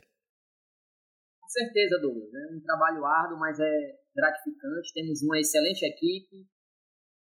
Com 1.40 1.48
certeza, 1.48 1.98
Douglas. 2.00 2.32
É 2.32 2.54
um 2.54 2.60
trabalho 2.60 3.04
árduo, 3.04 3.38
mas 3.38 3.58
é 3.60 3.72
gratificante. 4.14 4.94
Temos 4.94 5.20
uma 5.22 5.38
excelente 5.38 5.84
equipe, 5.84 6.46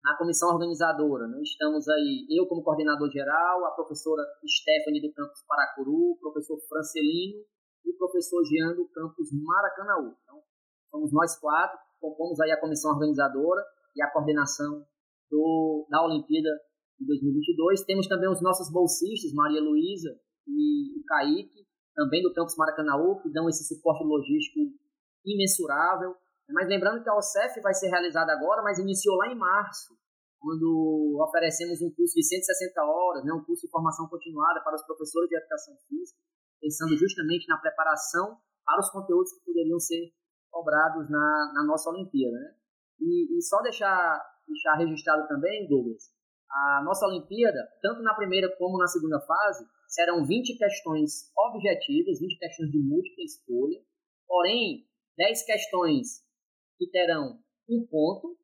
na 0.07 0.15
comissão 0.17 0.55
organizadora. 0.55 1.27
Né? 1.27 1.41
Estamos 1.43 1.85
aí, 1.89 2.25
eu 2.31 2.47
como 2.47 2.63
coordenador 2.63 3.11
geral, 3.11 3.65
a 3.65 3.71
professora 3.71 4.23
Stephanie 4.47 5.01
do 5.01 5.11
campus 5.11 5.43
Paracuru, 5.45 6.15
o 6.15 6.17
professor 6.21 6.57
Francelino 6.69 7.43
e 7.83 7.91
o 7.91 7.97
professor 7.97 8.41
Jean 8.45 8.73
do 8.73 8.87
campus 8.87 9.27
Maracanaú. 9.33 10.15
Então, 10.23 10.39
somos 10.89 11.11
nós 11.11 11.37
quatro, 11.37 11.77
compomos 11.99 12.39
aí 12.39 12.51
a 12.51 12.59
comissão 12.59 12.91
organizadora 12.91 13.61
e 13.95 14.01
a 14.01 14.09
coordenação 14.09 14.85
do, 15.29 15.85
da 15.89 16.01
Olimpíada 16.05 16.49
de 16.97 17.05
2022. 17.05 17.83
Temos 17.83 18.07
também 18.07 18.31
os 18.31 18.41
nossos 18.41 18.71
bolsistas, 18.71 19.33
Maria 19.33 19.59
Luísa 19.59 20.15
e 20.47 20.97
o 20.97 21.03
Kaique, 21.03 21.67
também 21.93 22.23
do 22.23 22.33
campus 22.33 22.55
Maracanaú, 22.55 23.19
que 23.21 23.29
dão 23.29 23.49
esse 23.49 23.67
suporte 23.67 24.05
logístico 24.05 24.71
imensurável. 25.25 26.15
Mas 26.49 26.67
lembrando 26.67 27.03
que 27.03 27.09
a 27.09 27.15
OCEF 27.15 27.59
vai 27.61 27.73
ser 27.73 27.89
realizada 27.89 28.31
agora, 28.31 28.61
mas 28.61 28.79
iniciou 28.79 29.17
lá 29.17 29.27
em 29.27 29.35
março, 29.35 29.97
quando 30.39 31.17
oferecemos 31.27 31.81
um 31.81 31.91
curso 31.91 32.13
de 32.13 32.23
160 32.23 32.81
horas, 32.83 33.25
né, 33.25 33.33
um 33.33 33.43
curso 33.43 33.65
de 33.65 33.71
formação 33.71 34.07
continuada 34.07 34.61
para 34.63 34.75
os 34.75 34.85
professores 34.85 35.29
de 35.29 35.35
educação 35.35 35.75
física, 35.89 36.19
pensando 36.61 36.95
justamente 36.97 37.47
na 37.47 37.57
preparação 37.57 38.37
para 38.63 38.79
os 38.79 38.89
conteúdos 38.91 39.33
que 39.33 39.45
poderiam 39.45 39.79
ser 39.79 40.13
cobrados 40.49 41.09
na, 41.09 41.51
na 41.53 41.65
nossa 41.65 41.89
Olimpíada. 41.89 42.37
Né? 42.37 42.55
E, 43.01 43.37
e 43.37 43.41
só 43.41 43.61
deixar, 43.61 44.21
deixar 44.47 44.75
registrado 44.75 45.27
também, 45.27 45.67
Douglas, 45.67 46.03
a 46.49 46.81
nossa 46.83 47.05
Olimpíada, 47.07 47.59
tanto 47.81 48.01
na 48.01 48.13
primeira 48.15 48.49
como 48.57 48.77
na 48.77 48.87
segunda 48.87 49.19
fase, 49.19 49.65
serão 49.87 50.25
20 50.25 50.57
questões 50.57 51.31
objetivas, 51.37 52.19
20 52.19 52.39
questões 52.39 52.71
de 52.71 52.79
múltipla 52.79 53.23
escolha, 53.23 53.79
porém, 54.25 54.87
10 55.17 55.45
questões 55.45 56.26
que 56.77 56.89
terão 56.89 57.39
um 57.69 57.85
ponto, 57.85 58.37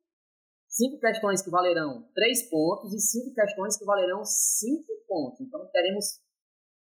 cinco 0.68 0.98
questões 0.98 1.42
que 1.42 1.50
valerão 1.50 2.08
três 2.14 2.48
pontos 2.50 2.92
e 2.92 2.98
cinco 2.98 3.34
questões 3.34 3.76
que 3.78 3.84
valerão 3.84 4.24
cinco 4.24 4.92
pontos. 5.06 5.40
Então, 5.40 5.66
teremos 5.72 6.20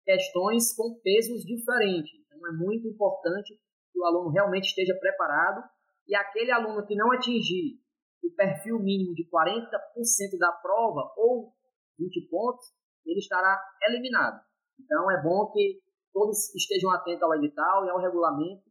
questões 0.04 0.74
com 0.74 0.98
pesos 1.02 1.44
diferentes. 1.44 2.12
Então, 2.26 2.46
é 2.48 2.52
muito 2.52 2.88
importante 2.88 3.54
que 3.92 3.98
o 3.98 4.04
aluno 4.04 4.30
realmente 4.30 4.66
esteja 4.66 4.94
preparado 4.98 5.62
e 6.08 6.14
aquele 6.14 6.50
aluno 6.50 6.84
que 6.86 6.96
não 6.96 7.12
atingir 7.12 7.80
o 8.22 8.30
perfil 8.34 8.78
mínimo 8.78 9.14
de 9.14 9.28
40% 9.28 10.38
da 10.38 10.52
prova 10.52 11.12
ou 11.16 11.52
20 11.98 12.28
pontos, 12.28 12.66
ele 13.04 13.18
estará 13.18 13.60
eliminado. 13.88 14.40
Então, 14.78 15.10
é 15.10 15.22
bom 15.22 15.50
que 15.52 15.80
todos 16.12 16.54
estejam 16.54 16.90
atentos 16.90 17.22
ao 17.22 17.34
edital 17.34 17.86
e 17.86 17.90
ao 17.90 18.00
regulamento 18.00 18.64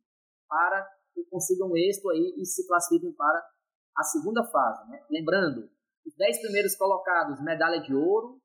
para 0.47 0.87
que 1.13 1.23
consigam 1.25 1.75
êxito 1.75 2.09
aí 2.09 2.33
e 2.37 2.45
se 2.45 2.67
classifiquem 2.67 3.13
para 3.13 3.43
a 3.97 4.03
segunda 4.03 4.43
fase. 4.43 4.89
Né? 4.89 5.03
Lembrando, 5.09 5.69
os 6.05 6.15
10 6.15 6.41
primeiros 6.41 6.75
colocados, 6.75 7.41
medalha 7.41 7.81
de 7.81 7.93
ouro, 7.93 8.41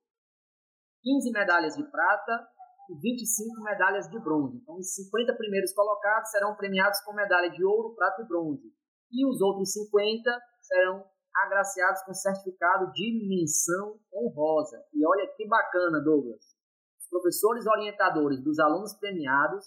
15 1.02 1.30
medalhas 1.30 1.76
de 1.76 1.84
prata 1.90 2.48
e 2.90 3.00
25 3.00 3.62
medalhas 3.62 4.08
de 4.08 4.18
bronze. 4.20 4.58
Então, 4.58 4.76
os 4.76 4.94
50 4.94 5.34
primeiros 5.36 5.72
colocados 5.72 6.30
serão 6.30 6.56
premiados 6.56 7.00
com 7.00 7.12
medalha 7.12 7.50
de 7.50 7.64
ouro, 7.64 7.94
prata 7.94 8.22
e 8.22 8.26
bronze. 8.26 8.72
E 9.10 9.26
os 9.26 9.40
outros 9.40 9.72
50 9.72 10.30
serão 10.60 11.04
agraciados 11.44 12.02
com 12.02 12.14
certificado 12.14 12.92
de 12.92 13.26
menção 13.28 14.00
honrosa. 14.12 14.82
E 14.92 15.06
olha 15.06 15.26
que 15.36 15.46
bacana, 15.46 16.00
Douglas. 16.02 16.56
Os 16.98 17.08
professores 17.08 17.66
orientadores 17.66 18.42
dos 18.42 18.58
alunos 18.58 18.94
premiados 18.94 19.64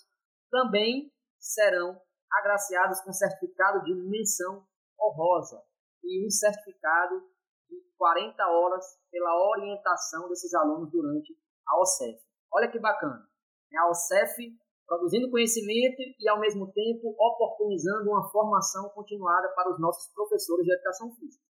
também 0.52 1.12
serão 1.40 2.00
agraciados 2.32 3.02
com 3.02 3.12
certificado 3.12 3.84
de 3.84 3.94
menção 3.94 4.66
honrosa 5.00 5.62
e 6.04 6.26
um 6.26 6.30
certificado 6.30 7.22
de 7.70 7.82
40 7.98 8.48
horas 8.48 8.86
pela 9.12 9.50
orientação 9.50 10.28
desses 10.30 10.54
alunos 10.54 10.92
durante 10.92 11.38
a 11.68 11.80
OCEF. 11.82 12.20
Olha 12.52 12.70
que 12.70 12.80
bacana. 12.80 13.28
É 13.72 13.78
a 13.78 13.90
OCEF 13.90 14.58
produzindo 14.88 15.30
conhecimento 15.30 16.02
e, 16.20 16.28
ao 16.28 16.40
mesmo 16.40 16.72
tempo, 16.72 17.16
oportunizando 17.18 18.10
uma 18.10 18.28
formação 18.32 18.90
continuada 18.90 19.48
para 19.50 19.72
os 19.72 19.80
nossos 19.80 20.12
professores 20.14 20.66
de 20.66 20.74
educação 20.74 21.14
física. 21.16 21.49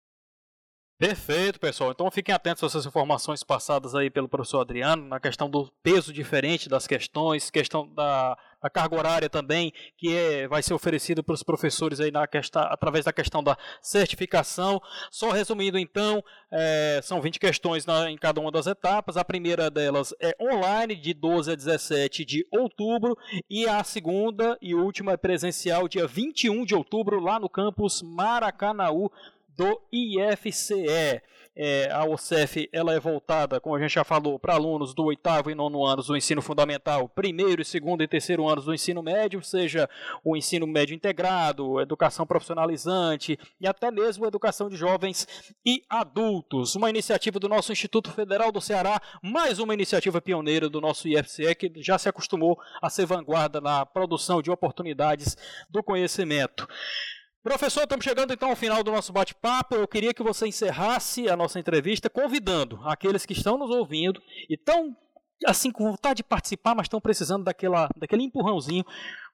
Perfeito, 0.97 1.59
pessoal. 1.59 1.91
Então 1.91 2.09
fiquem 2.09 2.33
atentos 2.33 2.63
a 2.63 2.67
essas 2.67 2.85
informações 2.85 3.43
passadas 3.43 3.93
aí 3.93 4.09
pelo 4.09 4.29
professor 4.29 4.61
Adriano, 4.61 5.05
na 5.05 5.19
questão 5.19 5.49
do 5.49 5.69
peso 5.83 6.13
diferente 6.13 6.69
das 6.69 6.87
questões, 6.87 7.51
questão 7.51 7.85
da, 7.93 8.37
da 8.63 8.69
carga 8.69 8.95
horária 8.95 9.29
também, 9.29 9.73
que 9.97 10.15
é, 10.15 10.47
vai 10.47 10.63
ser 10.63 10.73
oferecido 10.73 11.21
para 11.21 11.35
os 11.35 11.43
professores 11.43 11.99
aí 11.99 12.11
na 12.11 12.25
questão, 12.25 12.63
através 12.63 13.03
da 13.03 13.11
questão 13.11 13.43
da 13.43 13.57
certificação. 13.81 14.81
Só 15.11 15.31
resumindo 15.31 15.77
então, 15.77 16.23
é, 16.49 17.01
são 17.03 17.21
20 17.21 17.39
questões 17.39 17.85
na, 17.85 18.09
em 18.09 18.17
cada 18.17 18.39
uma 18.39 18.49
das 18.49 18.65
etapas. 18.65 19.17
A 19.17 19.25
primeira 19.25 19.69
delas 19.69 20.13
é 20.19 20.33
online, 20.41 20.95
de 20.95 21.13
12 21.13 21.51
a 21.51 21.55
17 21.55 22.23
de 22.23 22.47
outubro, 22.51 23.17
e 23.49 23.67
a 23.67 23.83
segunda 23.83 24.57
e 24.61 24.73
última 24.73 25.11
é 25.11 25.17
presencial, 25.17 25.89
dia 25.89 26.07
21 26.07 26.63
de 26.65 26.73
outubro, 26.73 27.19
lá 27.19 27.37
no 27.37 27.49
campus 27.49 28.01
Maracanaú, 28.01 29.11
do 29.57 29.81
IFCE. 29.91 31.21
É, 31.57 31.89
a 31.89 32.03
OCEF 32.03 32.67
ela 32.73 32.93
é 32.93 32.99
voltada, 32.99 33.61
como 33.61 33.75
a 33.75 33.79
gente 33.79 33.93
já 33.93 34.03
falou, 34.03 34.37
para 34.37 34.55
alunos 34.55 34.93
do 34.93 35.05
oitavo 35.05 35.49
e 35.49 35.55
nono 35.55 35.85
anos 35.85 36.07
do 36.07 36.17
ensino 36.17 36.41
fundamental, 36.41 37.07
primeiro, 37.07 37.63
segundo 37.63 38.03
e 38.03 38.07
terceiro 38.09 38.45
anos 38.45 38.65
do 38.65 38.73
ensino 38.73 39.01
médio, 39.01 39.41
seja 39.41 39.89
o 40.21 40.35
ensino 40.35 40.67
médio 40.67 40.93
integrado, 40.93 41.79
educação 41.79 42.27
profissionalizante 42.27 43.39
e 43.61 43.65
até 43.65 43.89
mesmo 43.89 44.25
educação 44.25 44.69
de 44.69 44.75
jovens 44.75 45.25
e 45.65 45.81
adultos. 45.89 46.75
Uma 46.75 46.89
iniciativa 46.89 47.39
do 47.39 47.47
nosso 47.47 47.71
Instituto 47.71 48.11
Federal 48.11 48.51
do 48.51 48.59
Ceará, 48.59 49.01
mais 49.23 49.57
uma 49.57 49.73
iniciativa 49.73 50.21
pioneira 50.21 50.67
do 50.67 50.81
nosso 50.81 51.07
IFCE 51.07 51.55
que 51.55 51.71
já 51.77 51.97
se 51.97 52.09
acostumou 52.09 52.59
a 52.81 52.89
ser 52.89 53.05
vanguarda 53.05 53.61
na 53.61 53.85
produção 53.85 54.41
de 54.41 54.51
oportunidades 54.51 55.37
do 55.69 55.81
conhecimento. 55.81 56.67
Professor, 57.45 57.83
estamos 57.83 58.03
chegando 58.03 58.33
então 58.33 58.49
ao 58.49 58.55
final 58.55 58.83
do 58.83 58.91
nosso 58.91 59.13
bate-papo. 59.13 59.75
Eu 59.75 59.87
queria 59.87 60.15
que 60.15 60.23
você 60.23 60.47
encerrasse 60.47 61.29
a 61.29 61.37
nossa 61.37 61.59
entrevista 61.59 62.09
convidando 62.09 62.77
aqueles 62.81 63.23
que 63.23 63.33
estão 63.33 63.55
nos 63.55 63.69
ouvindo 63.69 64.19
e 64.49 64.55
estão 64.55 64.97
assim 65.45 65.69
com 65.71 65.91
vontade 65.91 66.17
de 66.17 66.23
participar, 66.23 66.73
mas 66.73 66.85
estão 66.85 66.99
precisando 66.99 67.43
daquela, 67.43 67.87
daquele 67.95 68.23
empurrãozinho 68.23 68.83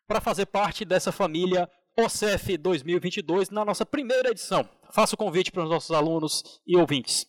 para 0.05 0.19
fazer 0.19 0.47
parte 0.47 0.83
dessa 0.83 1.09
família 1.09 1.71
OCEF 1.97 2.57
2022 2.57 3.49
na 3.49 3.63
nossa 3.63 3.85
primeira 3.85 4.31
edição. 4.31 4.67
Faça 4.93 5.15
o 5.15 5.17
convite 5.17 5.49
para 5.49 5.63
os 5.63 5.69
nossos 5.69 5.91
alunos 5.91 6.61
e 6.67 6.75
ouvintes. 6.75 7.25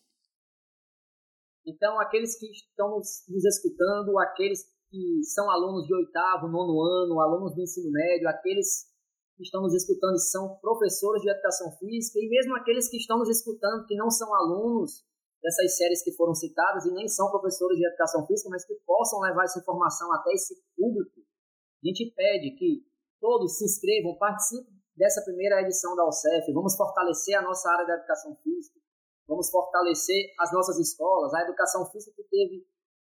Então, 1.65 1.97
aqueles 2.01 2.37
que 2.37 2.51
estão 2.51 2.89
nos, 2.89 3.23
nos 3.29 3.45
escutando, 3.45 4.19
aqueles 4.19 4.65
que 4.91 5.23
são 5.33 5.49
alunos 5.49 5.87
de 5.87 5.95
oitavo, 5.95 6.49
nono 6.49 6.81
ano, 6.81 7.21
alunos 7.21 7.55
do 7.55 7.61
ensino 7.61 7.89
médio, 7.89 8.27
aqueles 8.27 8.91
que 9.43 9.51
estão 9.51 9.61
nos 9.61 9.75
escutando 9.75 10.17
são 10.17 10.55
professores 10.63 11.21
de 11.21 11.29
educação 11.29 11.69
física 11.75 12.17
e 12.17 12.29
mesmo 12.29 12.55
aqueles 12.55 12.87
que 12.87 12.95
estão 12.95 13.19
nos 13.19 13.27
escutando 13.27 13.85
que 13.85 13.95
não 13.95 14.09
são 14.09 14.33
alunos 14.33 15.03
dessas 15.43 15.75
séries 15.75 16.01
que 16.01 16.15
foram 16.15 16.33
citadas 16.33 16.85
e 16.85 16.91
nem 16.93 17.07
são 17.09 17.29
professores 17.29 17.77
de 17.77 17.85
educação 17.85 18.25
física, 18.25 18.49
mas 18.49 18.65
que 18.65 18.73
possam 18.87 19.19
levar 19.19 19.43
essa 19.43 19.59
informação 19.59 20.11
até 20.13 20.31
esse 20.31 20.55
público, 20.75 21.19
a 21.19 21.87
gente 21.87 22.13
pede 22.15 22.55
que 22.55 22.87
todos 23.19 23.57
se 23.57 23.65
inscrevam, 23.65 24.17
participem 24.17 24.73
dessa 24.95 25.21
primeira 25.23 25.61
edição 25.61 25.93
da 25.95 26.05
OCEF, 26.05 26.53
vamos 26.53 26.77
fortalecer 26.77 27.35
a 27.35 27.41
nossa 27.41 27.69
área 27.69 27.85
da 27.85 27.95
educação 27.95 28.35
física, 28.41 28.79
vamos 29.27 29.49
fortalecer 29.49 30.31
as 30.39 30.53
nossas 30.53 30.79
escolas, 30.79 31.33
a 31.33 31.41
educação 31.41 31.85
física 31.91 32.15
que 32.15 32.23
teve 32.29 32.65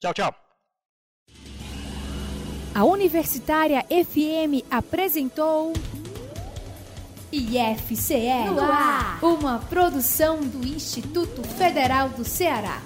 Tchau, 0.00 0.14
tchau. 0.14 0.34
A 2.74 2.84
Universitária 2.84 3.84
FM 3.84 4.64
apresentou 4.70 5.72
IFCE, 7.32 8.28
uma 9.20 9.58
produção 9.68 10.40
do 10.40 10.66
Instituto 10.66 11.42
Federal 11.42 12.08
do 12.10 12.24
Ceará. 12.24 12.80